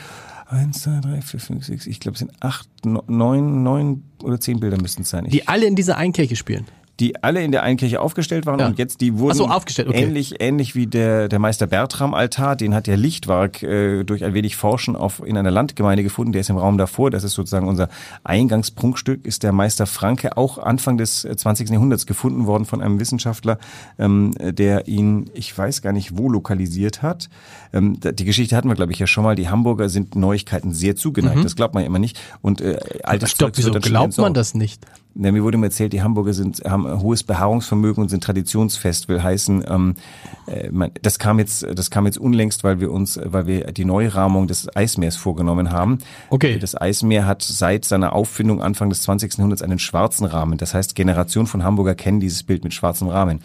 1, 0.46 0.80
2, 0.82 1.00
3, 1.00 1.20
4, 1.20 1.40
5, 1.40 1.64
6, 1.66 1.86
ich 1.86 2.00
glaube 2.00 2.14
es 2.14 2.20
sind 2.20 2.32
8, 2.40 2.66
9, 2.86 3.62
9 3.62 4.02
oder 4.22 4.40
10 4.40 4.60
Bilder 4.60 4.80
müssten 4.80 5.02
es 5.02 5.10
sein. 5.10 5.26
Ich, 5.26 5.32
Die 5.32 5.46
alle 5.46 5.66
in 5.66 5.76
dieser 5.76 5.98
Einkirche 5.98 6.36
spielen. 6.36 6.64
Die 7.00 7.22
alle 7.22 7.42
in 7.42 7.50
der 7.52 7.62
einen 7.64 7.76
Kirche 7.76 8.00
aufgestellt 8.00 8.46
waren 8.46 8.60
Ja. 8.60 8.66
und 8.66 8.78
jetzt 8.78 9.00
die 9.00 9.18
wurden 9.18 9.36
so, 9.36 9.48
aufgestellt, 9.48 9.88
okay. 9.88 10.02
ähnlich 10.02 10.36
ähnlich 10.40 10.74
wie 10.74 10.86
der 10.86 11.28
der 11.28 11.38
Meister 11.38 11.66
Bertram 11.66 12.14
Altar, 12.14 12.56
den 12.56 12.74
hat 12.74 12.86
der 12.86 12.96
Lichtwark 12.96 13.62
äh, 13.62 14.04
durch 14.04 14.24
ein 14.24 14.34
wenig 14.34 14.56
Forschen 14.56 14.94
auf 14.96 15.20
in 15.24 15.36
einer 15.36 15.50
Landgemeinde 15.50 16.02
gefunden, 16.02 16.32
der 16.32 16.40
ist 16.42 16.50
im 16.50 16.56
Raum 16.56 16.78
davor, 16.78 17.10
das 17.10 17.24
ist 17.24 17.34
sozusagen 17.34 17.66
unser 17.68 17.88
Eingangsprunkstück, 18.22 19.24
ist 19.24 19.42
der 19.42 19.52
Meister 19.52 19.86
Franke 19.86 20.36
auch 20.36 20.58
Anfang 20.58 20.98
des 20.98 21.24
äh, 21.24 21.36
20. 21.36 21.70
Jahrhunderts 21.70 22.06
gefunden 22.06 22.46
worden 22.46 22.64
von 22.64 22.80
einem 22.82 23.00
Wissenschaftler, 23.00 23.58
ähm, 23.98 24.32
der 24.38 24.86
ihn, 24.88 25.30
ich 25.34 25.56
weiß 25.56 25.82
gar 25.82 25.92
nicht 25.92 26.16
wo 26.18 26.28
lokalisiert 26.28 27.02
hat. 27.02 27.28
Ähm, 27.72 27.98
die 28.00 28.24
Geschichte 28.24 28.56
hatten 28.56 28.68
wir 28.68 28.74
glaube 28.74 28.92
ich 28.92 28.98
ja 28.98 29.06
schon 29.06 29.24
mal, 29.24 29.34
die 29.34 29.48
Hamburger 29.48 29.88
sind 29.88 30.14
Neuigkeiten 30.16 30.72
sehr 30.72 30.96
zugeneigt, 30.96 31.44
das 31.44 31.56
glaubt 31.56 31.74
man 31.74 31.82
ja 31.82 31.86
immer 31.86 31.98
nicht 31.98 32.20
und 32.42 32.60
äh, 32.60 32.78
altes 33.02 33.30
Mhm. 33.30 33.34
Stopp, 33.34 33.52
wieso 33.56 33.70
glaubt 33.72 34.16
man 34.18 34.34
das 34.34 34.54
nicht? 34.54 34.84
Ja, 35.16 35.30
mir 35.30 35.44
wurde 35.44 35.58
mir 35.58 35.66
erzählt, 35.66 35.92
die 35.92 36.02
Hamburger 36.02 36.32
sind, 36.32 36.62
haben 36.64 36.86
ein 36.86 37.00
hohes 37.00 37.22
Beharrungsvermögen 37.22 38.02
und 38.02 38.08
sind 38.08 38.24
traditionsfest, 38.24 39.08
will 39.08 39.22
heißen, 39.22 39.64
ähm, 39.68 39.94
äh, 40.46 40.70
man, 40.70 40.90
das 41.02 41.18
kam 41.18 41.38
jetzt, 41.38 41.64
das 41.74 41.90
kam 41.90 42.06
jetzt 42.06 42.18
unlängst, 42.18 42.64
weil 42.64 42.80
wir 42.80 42.90
uns, 42.90 43.20
weil 43.24 43.46
wir 43.46 43.72
die 43.72 43.84
Neurahmung 43.84 44.48
des 44.48 44.74
Eismeers 44.76 45.16
vorgenommen 45.16 45.70
haben. 45.70 45.98
Okay. 46.30 46.58
Das 46.58 46.80
Eismeer 46.80 47.26
hat 47.26 47.42
seit 47.42 47.84
seiner 47.84 48.12
Auffindung 48.12 48.60
Anfang 48.60 48.90
des 48.90 49.02
20. 49.02 49.34
Jahrhunderts 49.38 49.62
einen 49.62 49.78
schwarzen 49.78 50.26
Rahmen. 50.26 50.58
Das 50.58 50.74
heißt, 50.74 50.94
Generationen 50.94 51.46
von 51.46 51.62
Hamburger 51.62 51.94
kennen 51.94 52.20
dieses 52.20 52.42
Bild 52.42 52.64
mit 52.64 52.74
schwarzem 52.74 53.08
Rahmen. 53.08 53.40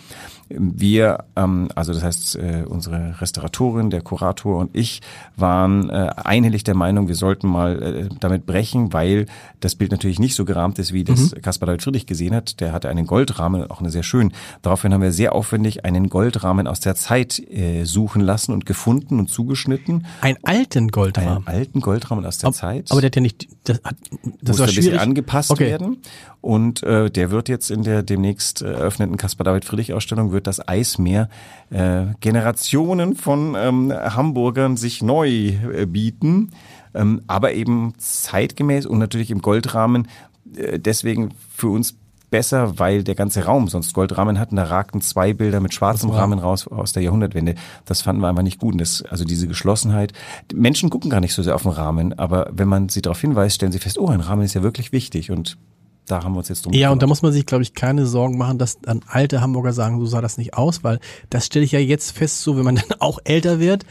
Wir, 0.49 1.25
ähm, 1.35 1.69
also 1.75 1.93
das 1.93 2.03
heißt, 2.03 2.35
äh, 2.37 2.63
unsere 2.67 3.21
Restauratorin, 3.21 3.91
der 3.91 4.01
Kurator 4.01 4.57
und 4.57 4.75
ich 4.75 5.01
waren 5.37 5.91
äh, 5.91 6.09
einhellig 6.15 6.63
der 6.63 6.73
Meinung, 6.73 7.07
wir 7.07 7.13
sollten 7.13 7.47
mal 7.47 7.81
äh, 7.81 8.09
damit 8.19 8.47
brechen, 8.47 8.91
weil 8.91 9.27
das 9.59 9.75
Bild 9.75 9.91
natürlich 9.91 10.19
nicht 10.19 10.33
so 10.33 10.45
gerahmt 10.45 10.79
ist, 10.79 10.91
wie 10.91 11.03
das 11.03 11.33
Caspar 11.59 11.67
David 11.67 11.83
Friedrich 11.83 12.05
gesehen 12.05 12.33
hat. 12.33 12.61
Der 12.61 12.71
hatte 12.71 12.89
einen 12.89 13.05
Goldrahmen, 13.05 13.69
auch 13.69 13.81
eine 13.81 13.89
sehr 13.89 14.03
schön. 14.03 14.31
Daraufhin 14.61 14.93
haben 14.93 15.01
wir 15.01 15.11
sehr 15.11 15.33
aufwendig 15.33 15.83
einen 15.83 16.09
Goldrahmen 16.09 16.67
aus 16.67 16.79
der 16.79 16.95
Zeit 16.95 17.39
äh, 17.39 17.83
suchen 17.83 18.21
lassen 18.21 18.53
und 18.53 18.65
gefunden 18.65 19.19
und 19.19 19.29
zugeschnitten. 19.29 20.05
Einen 20.21 20.37
alten 20.43 20.87
Goldrahmen. 20.87 21.45
Einen 21.45 21.47
alten 21.47 21.81
Goldrahmen 21.81 22.25
aus 22.25 22.37
der 22.37 22.53
Zeit. 22.53 22.91
Aber 22.91 23.01
der 23.01 23.09
hat 23.09 23.15
ja 23.15 23.21
nicht, 23.21 23.47
das, 23.65 23.81
hat, 23.83 23.95
das 24.41 24.57
muss 24.57 24.59
war 24.59 24.65
ein 24.65 24.67
bisschen 24.67 24.83
schwierig. 24.83 25.01
angepasst 25.01 25.51
okay. 25.51 25.65
werden. 25.65 25.97
Und 26.41 26.83
äh, 26.83 27.11
der 27.11 27.31
wird 27.31 27.49
jetzt 27.49 27.69
in 27.69 27.83
der 27.83 28.01
demnächst 28.01 28.61
äh, 28.61 28.71
eröffneten 28.71 29.17
Caspar 29.17 29.43
David 29.43 29.65
Friedrich 29.65 29.93
Ausstellung 29.93 30.31
wird 30.31 30.47
das 30.47 30.65
Eismeer 30.65 31.29
äh, 31.69 32.05
Generationen 32.21 33.15
von 33.15 33.55
ähm, 33.57 33.91
Hamburgern 33.91 34.77
sich 34.77 35.01
neu 35.01 35.29
äh, 35.29 35.85
bieten, 35.85 36.51
ähm, 36.93 37.21
aber 37.27 37.53
eben 37.53 37.93
zeitgemäß 37.97 38.85
und 38.85 38.99
natürlich 38.99 39.31
im 39.31 39.41
Goldrahmen. 39.41 40.07
Äh, 40.55 40.79
deswegen 40.79 41.33
für 41.55 41.69
uns 41.69 41.95
besser, 42.29 42.77
weil 42.79 43.03
der 43.03 43.15
ganze 43.15 43.45
Raum 43.45 43.67
sonst 43.67 43.93
Goldrahmen 43.93 44.39
hatten. 44.39 44.55
Da 44.55 44.63
ragten 44.63 45.01
zwei 45.01 45.33
Bilder 45.33 45.59
mit 45.59 45.73
schwarzem 45.73 46.09
Rahmen 46.09 46.39
raus 46.39 46.67
aus 46.67 46.93
der 46.93 47.03
Jahrhundertwende. 47.03 47.55
Das 47.85 48.01
fanden 48.01 48.21
wir 48.21 48.27
einfach 48.27 48.43
nicht 48.43 48.59
gut. 48.59 48.73
Und 48.73 48.81
das, 48.81 49.03
also 49.03 49.25
diese 49.25 49.47
Geschlossenheit. 49.47 50.13
Menschen 50.53 50.89
gucken 50.89 51.09
gar 51.09 51.21
nicht 51.21 51.33
so 51.33 51.43
sehr 51.43 51.55
auf 51.55 51.63
den 51.63 51.71
Rahmen, 51.71 52.17
aber 52.17 52.49
wenn 52.53 52.67
man 52.67 52.89
sie 52.89 53.01
darauf 53.01 53.19
hinweist, 53.19 53.55
stellen 53.55 53.71
sie 53.71 53.79
fest, 53.79 53.97
oh, 53.97 54.07
ein 54.07 54.21
Rahmen 54.21 54.43
ist 54.43 54.53
ja 54.53 54.63
wirklich 54.63 54.91
wichtig. 54.91 55.31
Und 55.31 55.57
da 56.05 56.23
haben 56.23 56.33
wir 56.33 56.39
uns 56.39 56.49
jetzt 56.49 56.65
drum 56.65 56.73
Ja, 56.73 56.89
und 56.89 56.97
da 57.01 57.05
gekümmert. 57.05 57.09
muss 57.09 57.21
man 57.21 57.33
sich, 57.33 57.45
glaube 57.45 57.63
ich, 57.63 57.73
keine 57.73 58.05
Sorgen 58.05 58.37
machen, 58.37 58.57
dass 58.57 58.79
dann 58.79 59.01
alte 59.07 59.41
Hamburger 59.41 59.73
sagen, 59.73 59.99
so 59.99 60.05
sah 60.05 60.21
das 60.21 60.37
nicht 60.37 60.53
aus, 60.53 60.83
weil 60.83 60.99
das 61.29 61.45
stelle 61.45 61.65
ich 61.65 61.71
ja 61.71 61.79
jetzt 61.79 62.11
fest, 62.11 62.41
so 62.41 62.57
wenn 62.57 62.63
man 62.63 62.75
dann 62.89 62.99
auch 62.99 63.19
älter 63.23 63.59
wird, 63.59 63.85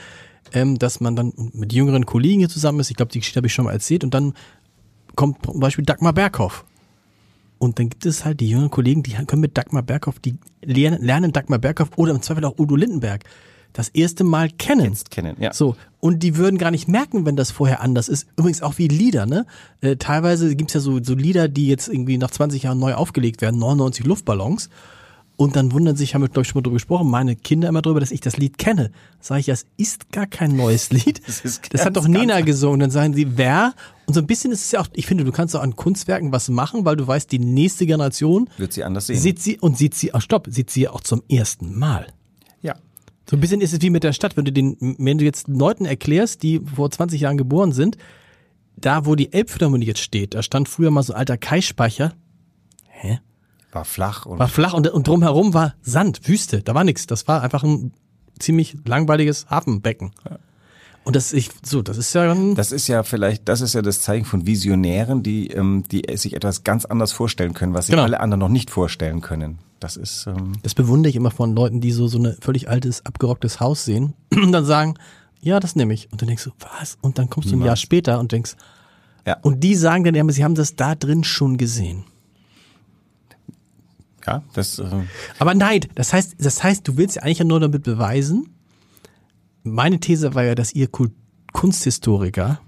ähm, 0.53 0.79
dass 0.79 1.01
man 1.01 1.17
dann 1.17 1.33
mit 1.53 1.73
jüngeren 1.73 2.07
Kollegen 2.07 2.41
hier 2.41 2.49
zusammen 2.49 2.81
ist. 2.81 2.91
Ich 2.91 2.97
glaube, 2.97 3.13
die 3.13 3.19
Geschichte 3.19 3.39
habe 3.39 3.47
ich 3.47 3.55
schon 3.55 3.67
mal 3.67 3.73
erzählt. 3.73 4.05
Und 4.05 4.15
dann 4.15 4.35
kommt 5.19 5.45
zum 5.45 5.59
Beispiel 5.59 5.85
Dagmar 5.85 6.13
Berghoff. 6.13 6.65
Und 7.59 7.81
dann 7.81 7.91
gibt 7.91 8.07
es 8.07 8.25
halt 8.25 8.39
die 8.39 8.49
jüngeren 8.49 8.71
Kollegen, 8.71 9.03
die 9.03 9.15
können 9.27 9.41
mit 9.43 9.59
Dagmar 9.59 9.83
Berghoff, 9.83 10.21
die 10.21 10.37
lernen, 10.63 11.03
lernen 11.03 11.33
Dagmar 11.33 11.59
Berghoff 11.59 11.91
oder 11.97 12.13
im 12.13 12.23
Zweifel 12.23 12.45
auch 12.45 12.57
Udo 12.57 12.77
Lindenberg 12.77 13.25
das 13.73 13.89
erste 13.89 14.23
Mal 14.23 14.49
kennen. 14.49 14.93
Jetzt 14.93 15.11
kennen, 15.11 15.37
ja. 15.41 15.53
So, 15.53 15.75
und 15.99 16.23
die 16.23 16.37
würden 16.37 16.57
gar 16.57 16.71
nicht 16.71 16.87
merken, 16.87 17.27
wenn 17.27 17.35
das 17.35 17.51
vorher 17.51 17.81
anders 17.81 18.09
ist. 18.09 18.29
Übrigens 18.37 18.63
auch 18.63 18.79
wie 18.79 18.87
Lieder, 18.87 19.27
ne? 19.27 19.45
Äh, 19.81 19.97
teilweise 19.97 20.55
gibt's 20.55 20.75
ja 20.75 20.81
so, 20.81 21.03
so 21.03 21.17
Lieder, 21.17 21.49
die 21.49 21.67
jetzt 21.67 21.89
irgendwie 21.89 22.17
nach 22.17 22.31
20 22.31 22.63
Jahren 22.63 22.79
neu 22.79 22.95
aufgelegt 22.95 23.43
werden, 23.43 23.59
99 23.59 24.07
Luftballons. 24.07 24.71
Und 25.39 25.55
dann 25.55 25.71
wundern 25.71 25.95
sich, 25.95 26.15
haben 26.17 26.23
wir, 26.23 26.29
glaube 26.29 26.43
ich, 26.43 26.49
schon 26.49 26.59
mal 26.59 26.63
drüber 26.65 26.75
gesprochen, 26.75 27.09
meine 27.09 27.37
Kinder 27.37 27.69
immer 27.69 27.81
drüber, 27.81 28.01
dass 28.01 28.11
ich 28.11 28.21
das 28.21 28.37
Lied 28.39 28.59
kenne. 28.59 28.91
Sag 29.21 29.39
ich, 29.39 29.47
das 29.47 29.67
ist 29.77 30.11
gar 30.11 30.27
kein 30.27 30.57
neues 30.57 30.91
Lied. 30.91 31.23
Das 31.29 31.41
ist 31.43 31.73
das 31.73 31.85
hat 31.85 31.97
doch 31.97 32.09
Nena 32.09 32.41
gesungen. 32.41 32.81
Dann 32.81 32.91
sagen 32.91 33.15
sie, 33.15 33.39
wer? 33.39 33.73
Und 34.07 34.15
so 34.15 34.21
ein 34.21 34.27
bisschen 34.27 34.51
ist 34.51 34.65
es 34.65 34.73
ja 34.73 34.81
auch, 34.81 34.89
ich 34.95 35.07
finde, 35.07 35.23
du 35.23 35.31
kannst 35.31 35.55
auch 35.55 35.63
an 35.63 35.77
Kunstwerken 35.77 36.33
was 36.33 36.49
machen, 36.49 36.85
weil 36.85 36.97
du 36.97 37.07
weißt, 37.07 37.31
die 37.31 37.39
nächste 37.39 37.87
Generation 37.87 38.51
Wird 38.57 38.73
sie 38.73 38.83
anders 38.83 39.07
sehen. 39.07 39.17
sieht 39.17 39.39
sie 39.41 39.59
und 39.61 39.79
sieht 39.79 39.95
sie, 39.95 40.11
oh, 40.13 40.19
stopp, 40.19 40.49
sieht 40.51 40.71
sie 40.71 40.89
auch 40.89 41.03
zum 41.03 41.23
ersten 41.31 41.79
Mal. 41.79 42.09
ja. 42.61 42.75
So 43.31 43.37
ein 43.37 43.41
bisschen 43.41 43.61
ist 43.61 43.73
es 43.73 43.81
wie 43.81 43.91
mit 43.91 44.03
der 44.03 44.15
Stadt, 44.15 44.37
wenn 44.37 44.45
du 44.45 44.51
den, 44.53 44.77
wenn 44.99 45.19
du 45.19 45.25
jetzt 45.25 45.47
Leuten 45.47 45.85
erklärst, 45.85 46.43
die 46.43 46.59
vor 46.61 46.91
20 46.91 47.21
Jahren 47.21 47.37
geboren 47.39 47.71
sind, 47.73 47.97
da 48.75 49.07
wo 49.07 49.15
die 49.15 49.33
Elbphilharmonie 49.33 49.87
jetzt 49.87 50.01
steht, 50.01 50.35
da 50.35 50.43
stand 50.43 50.69
früher 50.69 50.91
mal 50.91 51.03
so 51.05 51.13
ein 51.13 51.19
alter 51.21 51.37
Kaispeicher, 51.37 52.15
hä? 52.89 53.21
War 53.73 53.85
flach 53.85 54.27
und 54.27 54.39
War 54.39 54.49
flach 54.49 54.73
und, 54.73 54.89
und 54.89 55.07
drumherum 55.07 55.53
war 55.55 55.75
Sand, 55.83 56.27
Wüste, 56.27 56.63
da 56.63 56.75
war 56.75 56.85
nichts. 56.85 57.07
Das 57.07 57.29
war 57.29 57.43
einfach 57.43 57.63
ein 57.65 57.93
ziemlich 58.39 58.77
langweiliges 58.87 59.47
Hafenbecken. 59.51 60.13
Und 61.05 61.17
das 61.17 61.33
ich 61.33 61.51
so, 61.65 61.81
das 61.83 61.97
ist 61.97 62.13
ja 62.15 62.31
ein, 62.33 62.55
Das 62.55 62.71
ist 62.73 62.87
ja 62.87 63.03
vielleicht, 63.03 63.49
das 63.49 63.61
ist 63.63 63.75
ja 63.75 63.81
das 63.83 64.01
Zeichen 64.03 64.25
von 64.27 64.47
Visionären, 64.47 65.23
die, 65.23 65.49
ähm, 65.49 65.85
die 65.91 66.03
sich 66.17 66.35
etwas 66.35 66.65
ganz 66.65 66.85
anders 66.85 67.13
vorstellen 67.13 67.55
können, 67.55 67.73
was 67.73 67.87
sich 67.87 67.93
Genau. 67.95 68.03
alle 68.05 68.21
anderen 68.21 68.41
noch 68.41 68.49
nicht 68.51 68.71
vorstellen 68.71 69.21
können. 69.23 69.59
Das 69.81 69.97
ist, 69.97 70.27
ähm, 70.27 70.53
das 70.63 70.75
bewundere 70.75 71.09
ich 71.11 71.17
immer 71.17 71.31
von 71.31 71.55
Leuten, 71.55 71.81
die 71.81 71.93
so 71.93 72.09
so 72.09 72.19
eine 72.19 72.37
völlig 72.41 72.69
altes 72.69 73.07
abgerocktes 73.07 73.59
Haus 73.61 73.85
sehen 73.85 74.15
und 74.35 74.53
dann 74.53 74.65
sagen, 74.65 74.95
ja, 75.41 75.61
das 75.61 75.77
nehme 75.77 75.95
ich. 75.95 76.11
Und 76.13 76.21
dann 76.21 76.27
denkst 76.29 76.45
du, 76.45 76.51
was? 76.79 76.99
Und 77.01 77.19
dann 77.19 77.31
kommst 77.31 77.51
du 77.51 77.57
ein 77.57 77.63
Jahr 77.63 77.77
später 77.77 78.19
und 78.19 78.33
denkst, 78.33 78.57
ja, 79.27 79.37
und 79.43 79.61
die 79.65 79.75
sagen 79.77 80.05
dann, 80.05 80.15
ja, 80.15 80.29
sie 80.31 80.45
haben 80.45 80.55
das 80.55 80.75
da 80.77 80.95
drin 80.95 81.23
schon 81.25 81.57
gesehen. 81.59 82.05
Ja, 84.27 84.43
das, 84.55 84.79
äh, 84.79 84.85
Aber 85.39 85.55
Neid, 85.55 85.89
das 85.95 86.13
heißt, 86.13 86.37
das 86.39 86.63
heißt, 86.63 86.87
du 86.87 86.97
willst 86.97 87.17
ja 87.17 87.23
eigentlich 87.23 87.39
ja 87.39 87.45
nur 87.45 87.61
damit 87.61 87.83
beweisen. 87.83 88.51
Meine 89.63 90.01
These 90.01 90.35
war 90.35 90.45
ja, 90.45 90.55
dass 90.55 90.73
ihr 90.75 90.89
Kunsthistoriker 91.53 92.61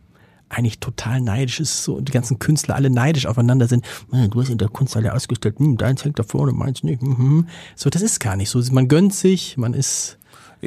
eigentlich 0.49 0.81
total 0.81 1.21
neidisch 1.21 1.61
ist, 1.61 1.85
so 1.85 1.95
und 1.95 2.09
die 2.09 2.13
ganzen 2.13 2.41
Künstler 2.41 2.75
alle 2.75 2.91
neidisch 2.91 3.27
aufeinander 3.27 3.69
sind. 3.69 3.87
Hm, 4.11 4.31
Du 4.31 4.41
hast 4.41 4.49
in 4.51 4.59
der 4.59 4.69
Kunsthalle 4.69 5.15
ausgestellt, 5.15 5.59
hm, 5.61 5.77
deins 5.77 6.05
hängt 6.05 6.19
da 6.19 6.25
vorne, 6.25 6.53
meins 6.53 6.83
nicht. 6.83 7.01
Hm, 7.03 7.17
hm. 7.19 7.47
So, 7.77 7.89
das 7.89 8.03
ist 8.03 8.19
gar 8.19 8.35
nicht 8.37 8.51
so. 8.51 8.61
Man 8.73 8.89
gönnt 8.89 9.15
sich, 9.15 9.57
man 9.57 9.75
ist 9.75 10.19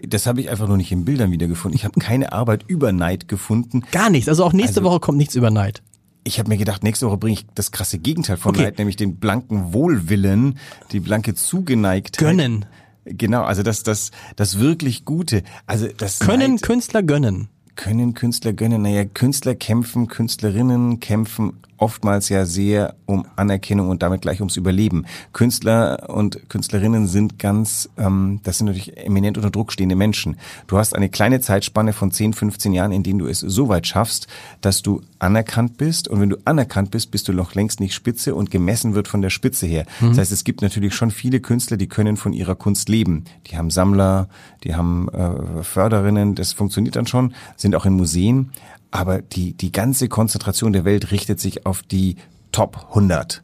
Das 0.08 0.26
habe 0.26 0.40
ich 0.42 0.50
einfach 0.50 0.68
nur 0.70 0.78
nicht 0.78 0.92
in 0.92 1.04
Bildern 1.06 1.32
wiedergefunden. 1.32 1.76
Ich 1.78 1.84
habe 1.86 2.00
keine 2.00 2.32
Arbeit 2.32 2.64
über 2.68 2.92
Neid 2.94 3.28
gefunden. 3.28 3.84
Gar 3.92 4.10
nichts. 4.10 4.30
Also 4.30 4.44
auch 4.46 4.54
nächste 4.54 4.80
Also- 4.80 4.90
Woche 4.90 5.00
kommt 5.02 5.18
nichts 5.18 5.36
über 5.36 5.52
Neid. 5.52 5.84
Ich 6.24 6.40
habe 6.40 6.50
mir 6.50 6.58
gedacht, 6.58 6.84
nächste 6.84 7.08
Woche 7.08 7.18
bringe 7.18 7.34
ich 7.34 7.46
das 7.56 7.72
krasse 7.72 8.00
Gegenteil 8.00 8.38
von 8.38 8.56
Okay. 8.56 8.64
Neid, 8.64 8.78
nämlich 8.78 8.96
den 8.96 9.18
blanken 9.18 9.74
Wohlwillen, 9.74 10.58
die 10.92 11.00
blanke 11.00 11.36
Zugeneigtheit. 11.36 12.20
Gönnen. 12.30 12.66
Genau, 13.06 13.44
also 13.44 13.64
das, 13.64 13.84
das, 13.84 14.12
das 14.38 14.60
wirklich 14.60 15.04
Gute. 15.04 15.44
Also 15.66 15.88
das 15.98 16.20
Können 16.20 16.54
Neid, 16.54 16.62
Künstler 16.62 17.04
gönnen. 17.04 17.50
können 17.76 18.14
Künstler 18.14 18.54
gönnen. 18.54 18.84
Naja, 18.84 19.04
Künstler 19.06 19.56
kämpfen, 19.56 20.08
Künstlerinnen 20.08 21.00
kämpfen 21.02 21.54
oftmals 21.78 22.30
ja 22.30 22.46
sehr 22.46 22.96
um 23.06 23.26
Anerkennung 23.36 23.90
und 23.90 24.04
damit 24.04 24.22
gleich 24.22 24.40
ums 24.40 24.58
Überleben. 24.58 25.06
Künstler 25.34 26.10
und 26.10 26.50
Künstlerinnen 26.50 27.08
sind 27.08 27.40
ganz, 27.40 27.90
ähm, 27.98 28.40
das 28.44 28.58
sind 28.58 28.68
natürlich 28.68 28.98
eminent 28.98 29.38
unter 29.38 29.50
Druck 29.50 29.72
stehende 29.72 29.96
Menschen. 29.96 30.38
Du 30.68 30.78
hast 30.78 30.96
eine 30.96 31.10
kleine 31.10 31.42
Zeitspanne 31.42 31.94
von 31.94 32.12
10, 32.12 32.34
15 32.34 32.74
Jahren, 32.74 32.92
in 32.92 33.04
denen 33.04 33.20
du 33.20 33.28
es 33.28 33.40
so 33.40 33.70
weit 33.70 33.88
schaffst, 33.88 34.28
dass 34.62 34.82
du 34.82 35.02
anerkannt 35.20 35.78
bist. 35.78 36.08
Und 36.08 36.22
wenn 36.22 36.30
du 36.30 36.38
anerkannt 36.46 36.92
bist, 36.92 37.12
bist 37.12 37.28
du 37.28 37.34
noch 37.34 37.56
längst 37.56 37.80
nicht 37.80 37.94
Spitze 37.94 38.36
und 38.36 38.52
gemessen 38.52 38.96
wird 38.96 39.08
von 39.08 39.22
der 39.22 39.30
Spitze 39.30 39.66
her. 39.66 39.86
Das 40.02 40.18
heißt, 40.18 40.32
es 40.32 40.44
gibt 40.44 40.62
natürlich 40.62 40.94
schon 40.94 41.12
viele 41.12 41.40
Künstler, 41.40 41.78
die 41.78 41.88
können 41.88 42.18
von 42.18 42.34
ihrer 42.34 42.56
Kunst 42.56 42.90
leben. 42.90 43.26
Die 43.48 43.58
haben 43.58 43.70
Sammler, 43.70 44.28
die 44.64 44.76
haben 44.76 45.10
äh, 45.10 45.64
Förderinnen, 45.64 46.36
das 46.36 46.54
funktioniert 46.54 46.96
dann 46.96 47.08
schon, 47.08 47.34
sind 47.56 47.76
auch 47.76 47.86
in 47.86 47.94
Museen. 47.94 48.52
Aber 48.94 49.24
die, 49.24 49.58
die 49.58 49.72
ganze 49.72 50.08
Konzentration 50.08 50.72
der 50.72 50.86
Welt 50.86 51.10
richtet 51.10 51.40
sich 51.40 51.66
auf 51.66 51.82
die 51.82 52.16
Top 52.52 52.90
100. 52.90 53.42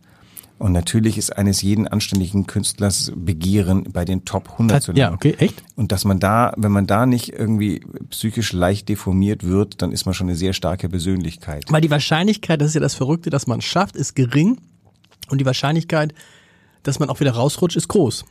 Und 0.60 0.74
natürlich 0.74 1.18
ist 1.18 1.36
eines 1.36 1.64
jeden 1.64 1.88
anständigen 1.88 2.46
Künstlers 2.46 3.12
Begehren, 3.16 3.86
bei 3.92 4.06
den 4.06 4.26
Top 4.26 4.52
100 4.52 4.84
zu 4.84 4.92
landen. 4.92 5.00
Ja, 5.00 5.12
okay, 5.12 5.36
echt? 5.40 5.64
Und 5.76 5.92
dass 5.92 6.06
man 6.06 6.20
da, 6.20 6.54
wenn 6.56 6.72
man 6.72 6.86
da 6.86 7.08
nicht 7.08 7.34
irgendwie 7.34 7.82
psychisch 8.12 8.54
leicht 8.54 8.90
deformiert 8.90 9.44
wird, 9.44 9.82
dann 9.82 9.92
ist 9.92 10.06
man 10.06 10.14
schon 10.14 10.28
eine 10.28 10.38
sehr 10.38 10.54
starke 10.54 10.88
Persönlichkeit. 10.88 11.66
Weil 11.70 11.82
die 11.82 11.90
Wahrscheinlichkeit, 11.90 12.62
das 12.62 12.68
ist 12.68 12.76
ja 12.76 12.82
das 12.82 12.94
Verrückte, 12.94 13.32
dass 13.32 13.48
man 13.48 13.58
es 13.58 13.66
schafft, 13.66 13.96
ist 13.96 14.16
gering. 14.16 14.60
Und 15.30 15.42
die 15.42 15.46
Wahrscheinlichkeit, 15.48 16.14
dass 16.84 17.00
man 17.00 17.10
auch 17.10 17.22
wieder 17.22 17.32
rausrutscht, 17.32 17.76
ist 17.76 17.88
groß. 17.88 18.24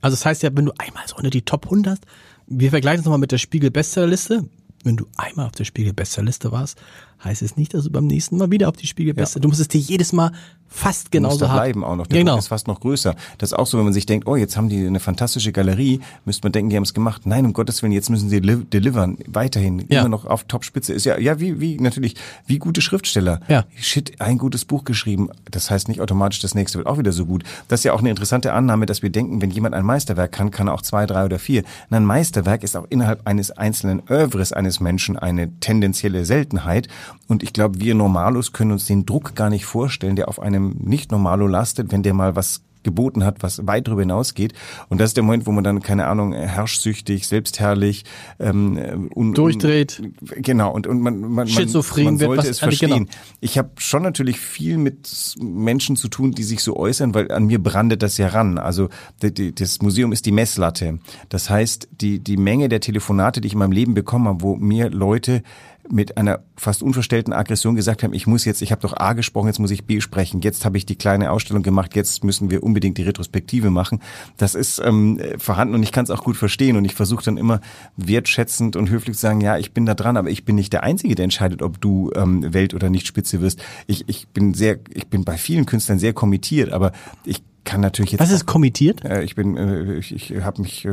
Also 0.00 0.14
das 0.14 0.24
heißt 0.24 0.42
ja, 0.42 0.48
wenn 0.54 0.64
du 0.64 0.72
einmal 0.78 1.06
so 1.06 1.16
unter 1.16 1.28
die 1.28 1.42
Top 1.42 1.66
100, 1.66 2.00
wir 2.46 2.70
vergleichen 2.70 3.00
es 3.00 3.04
nochmal 3.04 3.18
mit 3.18 3.30
der 3.30 3.38
Spiegel-Bestsellerliste. 3.38 4.48
Wenn 4.84 4.96
du 4.96 5.06
einmal 5.16 5.46
auf 5.46 5.52
der 5.52 5.64
Spiegel-Bestsellerliste 5.64 6.52
warst, 6.52 6.80
heißt 7.24 7.42
es 7.42 7.56
nicht, 7.56 7.74
dass 7.74 7.84
du 7.84 7.90
beim 7.90 8.06
nächsten 8.06 8.36
Mal 8.36 8.50
wieder 8.50 8.68
auf 8.68 8.76
die 8.76 8.86
Spiegel-Bestsellerliste, 8.86 9.40
du 9.40 9.48
musst 9.48 9.60
es 9.60 9.68
dir 9.68 9.78
jedes 9.80 10.12
Mal 10.12 10.32
fast 10.74 11.10
genauso 11.12 11.48
haben. 11.48 11.56
bleiben 11.56 11.84
auch 11.84 11.96
noch. 11.96 12.06
Der 12.06 12.20
genau. 12.20 12.32
Druck 12.32 12.38
ist 12.40 12.48
fast 12.48 12.66
noch 12.66 12.80
größer. 12.80 13.14
Das 13.36 13.50
ist 13.52 13.58
auch 13.58 13.66
so, 13.66 13.76
wenn 13.76 13.84
man 13.84 13.92
sich 13.92 14.06
denkt, 14.06 14.26
oh, 14.26 14.36
jetzt 14.36 14.56
haben 14.56 14.70
die 14.70 14.86
eine 14.86 15.00
fantastische 15.00 15.52
Galerie, 15.52 16.00
müsste 16.24 16.46
man 16.46 16.52
denken, 16.52 16.70
die 16.70 16.76
haben 16.76 16.82
es 16.82 16.94
gemacht. 16.94 17.26
Nein, 17.26 17.44
um 17.44 17.52
Gottes 17.52 17.82
Willen, 17.82 17.92
jetzt 17.92 18.08
müssen 18.08 18.30
sie 18.30 18.40
li 18.40 18.56
delivern, 18.64 19.18
weiterhin, 19.26 19.84
Ja. 19.90 20.00
immer 20.00 20.08
noch 20.08 20.24
auf 20.24 20.44
Topspitze. 20.44 20.94
Ist 20.94 21.04
ja, 21.04 21.18
ja, 21.18 21.38
wie, 21.40 21.60
wie, 21.60 21.76
natürlich, 21.78 22.14
wie 22.46 22.58
gute 22.58 22.80
Schriftsteller. 22.80 23.40
Ja. 23.48 23.66
Shit, 23.76 24.18
ein 24.20 24.38
gutes 24.38 24.64
Buch 24.64 24.84
geschrieben. 24.84 25.28
Das 25.50 25.70
heißt 25.70 25.88
nicht 25.88 26.00
automatisch, 26.00 26.40
das 26.40 26.54
nächste 26.54 26.78
wird 26.78 26.86
auch 26.86 26.96
wieder 26.98 27.12
so 27.12 27.26
gut. 27.26 27.44
Das 27.68 27.80
ist 27.80 27.84
ja 27.84 27.92
auch 27.92 28.00
eine 28.00 28.08
interessante 28.08 28.54
Annahme, 28.54 28.86
dass 28.86 29.02
wir 29.02 29.10
denken, 29.10 29.42
wenn 29.42 29.50
jemand 29.50 29.74
ein 29.74 29.84
Meisterwerk 29.84 30.32
kann, 30.32 30.50
kann 30.50 30.68
er 30.68 30.74
auch 30.74 30.82
zwei, 30.82 31.04
drei 31.04 31.26
oder 31.26 31.38
vier. 31.38 31.64
Nein, 31.90 32.04
ein 32.04 32.06
Meisterwerk 32.06 32.62
ist 32.64 32.76
auch 32.78 32.86
innerhalb 32.88 33.26
eines 33.26 33.50
einzelnen 33.50 34.02
Övres 34.08 34.54
eines 34.54 34.80
Menschen 34.80 35.18
eine 35.18 35.52
tendenzielle 35.60 36.24
Seltenheit. 36.24 36.88
Und 37.28 37.42
ich 37.42 37.52
glaube, 37.52 37.80
wir 37.80 37.94
Normalos 37.94 38.52
können 38.52 38.72
uns 38.72 38.86
den 38.86 39.06
Druck 39.06 39.34
gar 39.34 39.50
nicht 39.50 39.64
vorstellen, 39.64 40.16
der 40.16 40.28
auf 40.28 40.40
einem 40.40 40.76
Nicht-Normalo 40.80 41.46
lastet, 41.46 41.92
wenn 41.92 42.02
der 42.02 42.14
mal 42.14 42.36
was 42.36 42.62
geboten 42.84 43.24
hat, 43.24 43.44
was 43.44 43.64
weit 43.64 43.86
darüber 43.86 44.02
hinausgeht. 44.02 44.54
Und 44.88 45.00
das 45.00 45.10
ist 45.10 45.16
der 45.16 45.22
Moment, 45.22 45.46
wo 45.46 45.52
man 45.52 45.62
dann, 45.62 45.82
keine 45.82 46.08
Ahnung, 46.08 46.32
herrschsüchtig, 46.32 47.28
selbstherrlich, 47.28 48.04
ähm, 48.40 49.08
un, 49.14 49.34
Durchdreht. 49.34 50.00
Un, 50.02 50.42
genau, 50.42 50.72
und, 50.72 50.88
und 50.88 51.00
man, 51.00 51.20
man, 51.20 51.30
man, 51.32 51.46
Schizophren 51.46 52.04
man 52.04 52.18
wird, 52.20 52.28
sollte 52.28 52.42
was- 52.42 52.48
es 52.48 52.62
also 52.62 52.76
genau. 52.76 52.96
verstehen. 52.96 53.08
Ich 53.40 53.56
habe 53.56 53.70
schon 53.78 54.02
natürlich 54.02 54.40
viel 54.40 54.78
mit 54.78 55.36
Menschen 55.40 55.94
zu 55.94 56.08
tun, 56.08 56.32
die 56.32 56.42
sich 56.42 56.60
so 56.64 56.76
äußern, 56.76 57.14
weil 57.14 57.30
an 57.30 57.46
mir 57.46 57.62
brandet 57.62 58.02
das 58.02 58.18
ja 58.18 58.26
ran. 58.26 58.58
Also 58.58 58.88
das 59.20 59.80
Museum 59.80 60.10
ist 60.10 60.26
die 60.26 60.32
Messlatte. 60.32 60.98
Das 61.28 61.50
heißt, 61.50 61.88
die, 62.00 62.18
die 62.18 62.36
Menge 62.36 62.68
der 62.68 62.80
Telefonate, 62.80 63.40
die 63.40 63.46
ich 63.46 63.52
in 63.52 63.60
meinem 63.60 63.70
Leben 63.70 63.94
bekommen 63.94 64.26
habe, 64.26 64.42
wo 64.42 64.56
mir 64.56 64.90
Leute 64.90 65.44
mit 65.90 66.16
einer 66.16 66.40
fast 66.56 66.82
unverstellten 66.82 67.32
Aggression 67.32 67.74
gesagt 67.74 68.02
haben, 68.02 68.14
ich 68.14 68.26
muss 68.26 68.44
jetzt, 68.44 68.62
ich 68.62 68.72
habe 68.72 68.82
doch 68.82 68.96
A 68.96 69.12
gesprochen, 69.14 69.48
jetzt 69.48 69.58
muss 69.58 69.70
ich 69.70 69.84
B 69.84 70.00
sprechen, 70.00 70.40
jetzt 70.40 70.64
habe 70.64 70.76
ich 70.78 70.86
die 70.86 70.96
kleine 70.96 71.30
Ausstellung 71.30 71.62
gemacht, 71.62 71.96
jetzt 71.96 72.24
müssen 72.24 72.50
wir 72.50 72.62
unbedingt 72.62 72.98
die 72.98 73.02
Retrospektive 73.02 73.70
machen. 73.70 74.00
Das 74.36 74.54
ist 74.54 74.80
ähm, 74.84 75.20
vorhanden 75.38 75.74
und 75.74 75.82
ich 75.82 75.92
kann 75.92 76.04
es 76.04 76.10
auch 76.10 76.24
gut 76.24 76.36
verstehen 76.36 76.76
und 76.76 76.84
ich 76.84 76.94
versuche 76.94 77.24
dann 77.24 77.36
immer 77.36 77.60
wertschätzend 77.96 78.76
und 78.76 78.90
höflich 78.90 79.16
zu 79.16 79.22
sagen, 79.22 79.40
ja, 79.40 79.58
ich 79.58 79.72
bin 79.72 79.86
da 79.86 79.94
dran, 79.94 80.16
aber 80.16 80.30
ich 80.30 80.44
bin 80.44 80.56
nicht 80.56 80.72
der 80.72 80.82
Einzige, 80.82 81.14
der 81.14 81.24
entscheidet, 81.24 81.62
ob 81.62 81.80
du 81.80 82.10
ähm, 82.14 82.52
Welt- 82.54 82.74
oder 82.74 82.88
nicht 82.88 83.06
Spitze 83.06 83.40
wirst. 83.40 83.62
Ich, 83.86 84.08
ich 84.08 84.28
bin 84.28 84.54
sehr, 84.54 84.78
ich 84.94 85.08
bin 85.08 85.24
bei 85.24 85.36
vielen 85.36 85.66
Künstlern 85.66 85.98
sehr 85.98 86.12
kommittiert, 86.12 86.72
aber 86.72 86.92
ich 87.24 87.42
kann 87.64 87.80
natürlich 87.80 88.12
jetzt 88.12 88.20
Was 88.20 88.30
ist 88.30 88.46
kommittiert? 88.46 89.04
äh, 89.04 89.22
ich 89.22 89.34
bin, 89.34 89.56
äh, 89.56 89.94
ich, 89.94 90.12
ich 90.14 90.42
habe 90.42 90.62
mich 90.62 90.84
äh, 90.84 90.90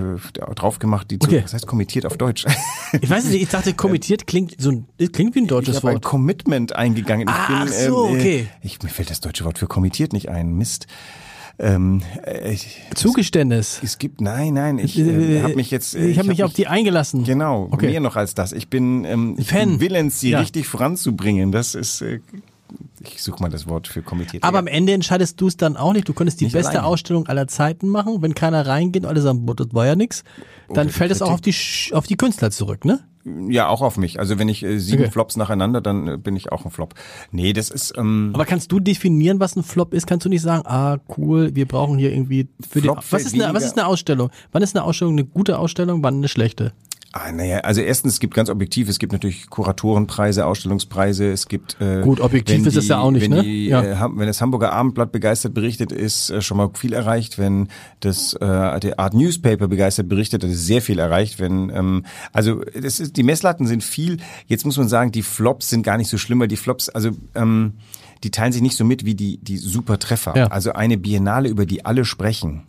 drauf 0.56 0.80
gemacht, 0.80 1.10
die 1.12 1.18
Okay. 1.22 1.38
zu, 1.40 1.44
was 1.44 1.54
heißt 1.54 1.68
kommittiert 1.68 2.06
auf 2.06 2.18
Deutsch? 2.18 2.46
Ich 3.02 3.10
weiß 3.10 3.26
nicht, 3.26 3.42
ich 3.42 3.50
dachte, 3.50 3.74
kommittiert 3.74 4.26
klingt 4.28 4.56
so 4.60 4.72
ein, 4.72 4.86
klingt 5.12 5.36
wie 5.36 5.40
ein 5.42 5.48
deutsches 5.48 5.76
ich 5.78 5.82
habe 5.84 5.90
ein 5.90 5.94
Wort. 5.96 6.04
Commitment 6.04 6.76
eingegangen. 6.76 7.28
Ich 7.28 7.34
Ach 7.36 7.66
bin, 7.66 7.74
so, 7.74 8.08
ähm, 8.08 8.16
äh, 8.16 8.20
okay. 8.20 8.48
Ich, 8.62 8.82
mir 8.82 8.90
fällt 8.90 9.10
das 9.10 9.20
deutsche 9.20 9.46
Wort 9.46 9.58
für 9.60 9.68
kommittiert 9.68 10.14
nicht 10.14 10.30
ein. 10.30 10.54
Mist. 10.56 10.88
Ähm, 11.62 12.02
äh, 12.26 12.54
ich, 12.54 12.80
Zugeständnis. 12.96 13.82
es 13.84 13.98
gibt, 13.98 14.22
nein, 14.22 14.54
nein, 14.54 14.80
ich 14.80 14.98
äh, 14.98 15.42
habe 15.42 15.56
mich 15.56 15.72
jetzt. 15.72 15.94
Äh, 15.94 16.08
ich 16.08 16.18
habe 16.18 16.30
mich 16.30 16.40
hab 16.40 16.48
auf 16.48 16.54
die 16.54 16.68
eingelassen. 16.68 17.26
Genau, 17.26 17.68
Okay. 17.72 17.88
mehr 17.88 18.00
noch 18.00 18.16
als 18.16 18.34
das. 18.34 18.54
Ich 18.54 18.70
bin, 18.70 19.04
ähm, 19.04 19.36
ich 19.38 19.50
Fan. 19.50 19.82
willens, 19.82 20.22
sie 20.22 20.30
Ja. 20.30 20.40
richtig 20.40 20.68
voranzubringen. 20.68 21.52
Das 21.52 21.76
ist, 21.76 22.02
äh, 22.02 22.22
ich 23.02 23.22
suche 23.22 23.42
mal 23.42 23.50
das 23.50 23.68
Wort 23.68 23.88
für 23.88 24.02
kommittiert. 24.02 24.44
Aber 24.44 24.60
am 24.60 24.68
Ende 24.68 24.94
entscheidest 24.94 25.40
du 25.42 25.48
es 25.48 25.58
dann 25.58 25.78
auch 25.78 25.94
nicht. 25.94 26.08
Du 26.08 26.14
könntest 26.14 26.40
die 26.40 26.46
Nicht 26.46 26.54
beste 26.54 26.72
alleine. 26.72 26.88
Ausstellung 26.88 27.28
aller 27.28 27.48
Zeiten 27.48 27.88
machen. 27.88 28.22
Wenn 28.22 28.36
keiner 28.36 28.66
reingeht 28.66 29.04
und 29.04 29.10
alle 29.10 29.22
sagen, 29.22 29.46
boah, 29.46 29.56
das 29.56 29.68
war 29.72 29.86
ja 29.86 29.96
nix, 29.96 30.24
dann 30.74 30.88
die 30.88 30.94
fällt 30.94 31.12
es 31.12 31.22
auch 31.22 31.32
auf 31.32 31.42
die, 31.42 31.56
auf 31.94 32.08
die 32.08 32.16
Künstler 32.16 32.52
zurück, 32.52 32.86
ne? 32.86 33.00
ja, 33.48 33.68
auch 33.68 33.82
auf 33.82 33.98
mich. 33.98 34.20
Also 34.20 34.40
wenn 34.40 34.50
ich 34.50 34.64
äh, 34.64 34.80
sieben 34.80 35.04
Okay. 35.04 35.12
Flops 35.12 35.38
nacheinander, 35.38 35.82
dann 35.82 36.08
äh, 36.08 36.18
bin 36.18 36.36
ich 36.36 36.52
auch 36.52 36.66
ein 36.66 36.72
Flop. 36.72 36.96
Nee, 37.32 37.54
das 37.54 37.70
ist. 37.70 37.94
Ähm, 37.98 38.32
Aber 38.34 38.46
kannst 38.46 38.72
du 38.72 38.80
definieren, 38.80 39.40
was 39.40 39.56
ein 39.56 39.64
Flop 39.64 39.94
ist? 39.94 40.08
Kannst 40.08 40.26
du 40.26 40.30
nicht 40.30 40.42
sagen, 40.42 40.64
ah, 40.66 40.98
cool, 41.18 41.56
wir 41.56 41.68
brauchen 41.68 41.98
hier 41.98 42.12
irgendwie 42.12 42.48
für 42.68 42.82
Flop 42.82 43.02
die, 43.02 43.12
was 43.12 43.24
ist, 43.24 43.34
eine, 43.34 43.54
was 43.54 43.64
ist 43.64 43.78
eine 43.78 43.88
Ausstellung? 43.88 44.30
Wann 44.52 44.62
ist 44.62 44.76
eine 44.76 44.84
Ausstellung 44.86 45.14
eine 45.16 45.26
gute 45.26 45.60
Ausstellung, 45.60 46.02
wann 46.04 46.16
eine 46.16 46.28
schlechte? 46.28 46.74
Ah, 47.12 47.32
naja, 47.32 47.62
also 47.62 47.82
erstens, 47.82 48.14
es 48.14 48.20
gibt 48.20 48.36
ganz 48.36 48.52
objektiv, 48.52 48.88
es 48.88 49.00
gibt 49.00 49.14
natürlich 49.14 49.50
Kuratorenpreise, 49.50 50.46
Ausstellungspreise, 50.46 51.32
es 51.32 51.48
gibt 51.48 51.76
äh, 51.82 52.02
Gut, 52.02 52.20
objektiv 52.20 52.64
ist 52.68 52.76
es 52.76 52.88
ja 52.88 53.00
auch 53.00 53.10
nicht, 53.10 53.24
wenn 53.24 53.32
ne? 53.32 53.42
Die, 53.42 53.68
Ja. 53.68 53.82
äh, 53.82 54.10
wenn 54.14 54.28
das 54.28 54.42
Hamburger 54.42 54.74
Abendblatt 54.74 55.12
begeistert 55.12 55.56
berichtet, 55.56 55.92
ist 55.92 56.30
äh, 56.30 56.42
schon 56.44 56.58
mal 56.58 56.70
viel 56.76 56.94
erreicht. 56.94 57.40
Wenn 57.40 57.70
das 58.00 58.34
äh, 58.34 58.80
der 58.80 59.00
Art 59.00 59.16
Newspaper 59.16 59.68
begeistert 59.68 60.08
berichtet, 60.08 60.44
dann 60.44 60.52
ist 60.52 60.68
sehr 60.68 60.84
viel 60.84 61.00
erreicht. 61.00 61.40
Wenn 61.40 61.72
ähm, 61.72 62.06
also 62.32 62.62
das 62.80 63.00
ist, 63.00 63.18
die 63.18 63.24
Messlatten 63.24 63.66
sind 63.66 63.84
viel. 63.84 64.18
Jetzt 64.46 64.66
muss 64.66 64.78
man 64.78 64.88
sagen, 64.88 65.12
die 65.12 65.24
Flops 65.24 65.70
sind 65.70 65.82
gar 65.82 65.98
nicht 65.98 66.10
so 66.10 66.20
schlimm, 66.20 66.40
weil 66.42 66.48
die 66.48 66.58
Flops, 66.58 66.90
also 66.90 67.10
ähm, 67.34 67.74
die 68.24 68.30
teilen 68.30 68.52
sich 68.52 68.62
nicht 68.62 68.78
so 68.78 68.86
mit 68.86 69.04
wie 69.04 69.16
die 69.16 69.40
die 69.40 69.58
Supertreffer. 69.58 70.36
Ja. 70.38 70.48
Also 70.48 70.74
eine 70.74 71.00
Biennale, 71.00 71.50
über 71.50 71.66
die 71.66 71.86
alle 71.86 72.06
sprechen 72.06 72.64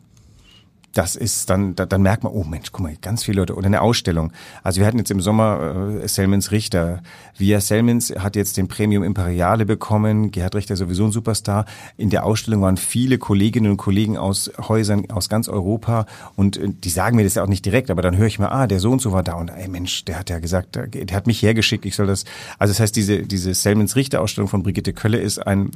das 0.93 1.15
ist 1.15 1.49
dann, 1.51 1.77
da, 1.77 1.87
dann 1.87 2.03
merkt 2.03 2.25
man, 2.25 2.33
oh 2.33 2.45
Mensch, 2.45 2.73
guck 2.73 2.83
mal, 2.83 2.97
ganz 3.01 3.25
viele 3.25 3.41
Leute. 3.41 3.55
Oder 3.55 3.67
eine 3.67 3.81
Ausstellung. 3.81 4.33
Also 4.63 4.81
wir 4.81 4.87
hatten 4.87 4.99
jetzt 4.99 5.11
im 5.11 5.21
Sommer 5.21 6.01
äh, 6.03 6.09
Selmans 6.09 6.51
Richter. 6.51 7.03
Via 7.37 7.61
Selmans 7.61 8.13
hat 8.19 8.35
jetzt 8.35 8.57
den 8.57 8.67
Premium 8.67 9.05
Imperiale 9.05 9.67
bekommen. 9.67 10.31
Gerhard 10.31 10.55
Richter 10.57 10.75
ist 10.75 10.81
sowieso 10.81 11.05
ein 11.05 11.13
Superstar. 11.13 11.65
In 11.97 12.11
der 12.11 12.25
Ausstellung 12.25 12.63
waren 12.63 12.77
viele 12.77 13.19
Kolleginnen 13.19 13.71
und 13.71 13.77
Kollegen 13.77 14.17
aus 14.17 14.51
Häusern 14.59 15.11
aus 15.11 15.29
ganz 15.29 15.49
Europa. 15.49 16.07
Und 16.35 16.57
äh, 16.57 16.69
die 16.69 16.91
sagen 16.91 17.17
mir 17.17 17.25
das 17.25 17.35
ja 17.35 17.45
auch 17.45 17.49
nicht 17.49 17.65
direkt, 17.65 17.91
aber 17.91 18.03
dann 18.03 18.17
höre 18.17 18.27
ich 18.27 18.39
mal, 18.39 18.49
ah, 18.49 18.67
der 18.67 18.81
so 18.81 18.91
und 18.91 19.01
so 19.01 19.13
war 19.13 19.23
da. 19.23 19.35
Und 19.35 19.51
ey 19.51 19.69
Mensch, 19.69 20.05
der 20.05 20.19
hat 20.19 20.31
ja 20.31 20.41
gesagt, 20.41 20.75
der, 20.75 20.89
der 20.89 21.17
hat 21.17 21.27
mich 21.27 21.43
hergeschickt, 21.43 21.85
ich 21.87 21.95
soll 21.95 22.07
das. 22.07 22.25
Also 22.59 22.73
das 22.73 22.81
heißt, 22.81 22.97
diese, 22.97 23.23
diese 23.23 23.55
Selmans 23.55 23.95
Richter 23.95 24.21
Ausstellung 24.21 24.49
von 24.49 24.63
Brigitte 24.63 24.93
Kölle 24.93 25.19
ist 25.19 25.39
ein 25.47 25.71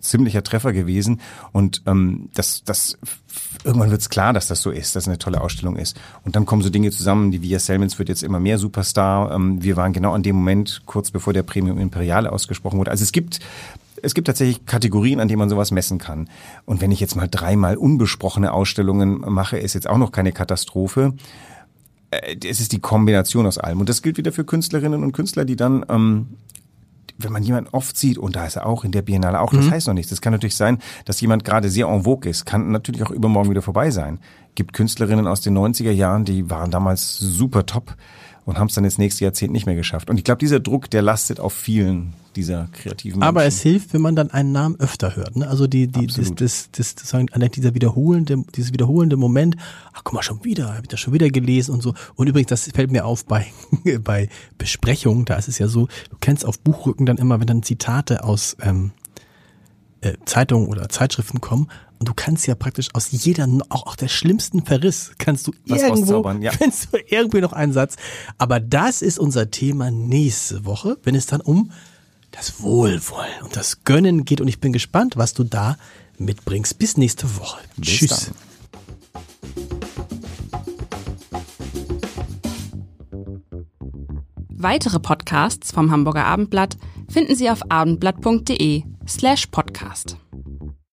ziemlicher 0.00 0.42
Treffer 0.42 0.72
gewesen 0.72 1.20
und 1.52 1.82
ähm, 1.86 2.28
das, 2.34 2.62
das 2.64 2.98
irgendwann 3.64 3.90
wird's 3.90 4.08
klar, 4.08 4.32
dass 4.32 4.46
das 4.46 4.62
so 4.62 4.70
ist, 4.70 4.96
dass 4.96 5.04
es 5.04 5.08
eine 5.08 5.18
tolle 5.18 5.40
Ausstellung 5.40 5.76
ist. 5.76 5.98
Und 6.24 6.36
dann 6.36 6.46
kommen 6.46 6.62
so 6.62 6.70
Dinge 6.70 6.90
zusammen, 6.90 7.30
die 7.30 7.42
Via 7.42 7.58
Selmans 7.58 7.98
wird 7.98 8.08
jetzt 8.08 8.22
immer 8.22 8.40
mehr 8.40 8.58
Superstar. 8.58 9.32
Ähm, 9.32 9.62
wir 9.62 9.76
waren 9.76 9.92
genau 9.92 10.12
an 10.12 10.22
dem 10.22 10.36
Moment, 10.36 10.82
kurz 10.86 11.10
bevor 11.10 11.32
der 11.32 11.42
Premium 11.42 11.78
Imperiale 11.78 12.32
ausgesprochen 12.32 12.78
wurde. 12.78 12.90
Also 12.90 13.02
es 13.02 13.12
gibt 13.12 13.40
es 14.02 14.14
gibt 14.14 14.26
tatsächlich 14.26 14.66
Kategorien, 14.66 15.20
an 15.20 15.28
denen 15.28 15.38
man 15.38 15.48
sowas 15.48 15.70
messen 15.70 15.98
kann. 15.98 16.28
Und 16.64 16.80
wenn 16.80 16.90
ich 16.90 17.00
jetzt 17.00 17.14
mal 17.14 17.28
dreimal 17.28 17.76
unbesprochene 17.76 18.52
Ausstellungen 18.52 19.20
mache, 19.20 19.58
ist 19.58 19.74
jetzt 19.74 19.88
auch 19.88 19.98
noch 19.98 20.10
keine 20.10 20.32
Katastrophe. 20.32 21.14
Äh, 22.10 22.36
Es 22.44 22.60
ist 22.60 22.72
die 22.72 22.80
Kombination 22.80 23.46
aus 23.46 23.58
allem. 23.58 23.80
Und 23.80 23.88
das 23.88 24.02
gilt 24.02 24.16
wieder 24.16 24.32
für 24.32 24.44
Künstlerinnen 24.44 25.02
und 25.02 25.12
Künstler, 25.12 25.44
die 25.44 25.56
dann 25.56 25.84
ähm, 25.88 26.26
wenn 27.24 27.32
man 27.32 27.42
jemanden 27.42 27.70
oft 27.72 27.96
sieht, 27.96 28.18
und 28.18 28.36
da 28.36 28.46
ist 28.46 28.56
er 28.56 28.66
auch 28.66 28.84
in 28.84 28.92
der 28.92 29.02
Biennale 29.02 29.40
auch, 29.40 29.52
das 29.52 29.70
heißt 29.70 29.86
noch 29.86 29.94
nichts. 29.94 30.10
Das 30.10 30.20
kann 30.20 30.32
natürlich 30.32 30.56
sein, 30.56 30.78
dass 31.04 31.20
jemand 31.20 31.44
gerade 31.44 31.68
sehr 31.68 31.86
en 31.86 32.04
vogue 32.04 32.30
ist, 32.30 32.46
kann 32.46 32.70
natürlich 32.70 33.02
auch 33.02 33.10
übermorgen 33.10 33.50
wieder 33.50 33.62
vorbei 33.62 33.90
sein. 33.90 34.18
gibt 34.54 34.72
Künstlerinnen 34.72 35.26
aus 35.26 35.40
den 35.40 35.56
90er 35.56 35.90
Jahren, 35.90 36.24
die 36.24 36.50
waren 36.50 36.70
damals 36.70 37.18
super 37.18 37.66
top 37.66 37.94
und 38.44 38.58
haben 38.58 38.68
es 38.68 38.74
dann 38.74 38.84
jetzt 38.84 38.98
nächste 38.98 39.24
Jahrzehnt 39.24 39.52
nicht 39.52 39.66
mehr 39.66 39.76
geschafft. 39.76 40.10
Und 40.10 40.18
ich 40.18 40.24
glaube, 40.24 40.38
dieser 40.38 40.60
Druck, 40.60 40.90
der 40.90 41.02
lastet 41.02 41.40
auf 41.40 41.52
vielen 41.52 42.14
dieser 42.36 42.68
kreativen 42.72 43.18
Menschen. 43.18 43.28
Aber 43.28 43.44
es 43.44 43.60
hilft, 43.60 43.92
wenn 43.92 44.00
man 44.00 44.16
dann 44.16 44.30
einen 44.30 44.52
Namen 44.52 44.78
öfter 44.78 45.16
hört. 45.16 45.36
Ne? 45.36 45.48
Also 45.48 45.66
die, 45.66 45.86
die, 45.86 46.06
das, 46.06 46.32
das, 46.34 46.70
das, 46.70 46.94
das, 46.94 47.50
dieser 47.54 47.74
wiederholende, 47.74 48.44
dieses 48.54 48.72
wiederholende 48.72 49.16
Moment, 49.16 49.56
ach 49.92 50.02
guck 50.04 50.14
mal, 50.14 50.22
schon 50.22 50.44
wieder, 50.44 50.68
habe 50.74 50.82
ich 50.82 50.88
das 50.88 51.00
schon 51.00 51.12
wieder 51.12 51.30
gelesen 51.30 51.72
und 51.72 51.82
so. 51.82 51.94
Und 52.14 52.28
übrigens, 52.28 52.48
das 52.48 52.70
fällt 52.74 52.90
mir 52.90 53.04
auf 53.04 53.24
bei, 53.24 53.46
bei 54.00 54.28
Besprechungen, 54.58 55.24
da 55.24 55.36
ist 55.36 55.48
es 55.48 55.58
ja 55.58 55.68
so, 55.68 55.88
du 56.10 56.16
kennst 56.20 56.44
auf 56.44 56.58
Buchrücken 56.58 57.06
dann 57.06 57.18
immer, 57.18 57.40
wenn 57.40 57.46
dann 57.46 57.62
Zitate 57.62 58.24
aus 58.24 58.56
ähm, 58.60 58.92
äh, 60.00 60.14
Zeitungen 60.24 60.68
oder 60.68 60.88
Zeitschriften 60.88 61.40
kommen 61.40 61.68
und 62.02 62.08
du 62.08 62.14
kannst 62.14 62.48
ja 62.48 62.56
praktisch 62.56 62.88
aus 62.94 63.12
jeder, 63.12 63.46
auch, 63.68 63.86
auch 63.86 63.94
der 63.94 64.08
schlimmsten 64.08 64.64
Verriss, 64.64 65.12
kannst 65.18 65.46
du 65.46 65.52
Was 65.68 65.82
irgendwo, 65.82 66.28
ja. 66.40 66.50
kannst 66.58 66.88
du 66.92 66.98
irgendwie 67.06 67.40
noch 67.40 67.52
einen 67.52 67.72
Satz. 67.72 67.94
Aber 68.38 68.58
das 68.58 69.02
ist 69.02 69.20
unser 69.20 69.52
Thema 69.52 69.92
nächste 69.92 70.64
Woche, 70.64 70.98
wenn 71.04 71.14
es 71.14 71.26
dann 71.26 71.40
um 71.40 71.70
das 72.32 72.60
Wohlwollen 72.62 73.42
und 73.44 73.56
das 73.56 73.84
Gönnen 73.84 74.24
geht. 74.24 74.40
Und 74.40 74.48
ich 74.48 74.58
bin 74.58 74.72
gespannt, 74.72 75.16
was 75.16 75.34
du 75.34 75.44
da 75.44 75.76
mitbringst. 76.18 76.78
Bis 76.78 76.96
nächste 76.96 77.38
Woche. 77.38 77.60
Bis 77.76 77.88
Tschüss. 77.88 78.26
Dann. 78.26 78.34
Weitere 84.48 85.00
Podcasts 85.00 85.72
vom 85.72 85.90
Hamburger 85.90 86.24
Abendblatt 86.24 86.76
finden 87.08 87.34
Sie 87.34 87.50
auf 87.50 87.70
abendblatt.de 87.70 88.84
slash 89.08 89.46
podcast. 89.48 90.16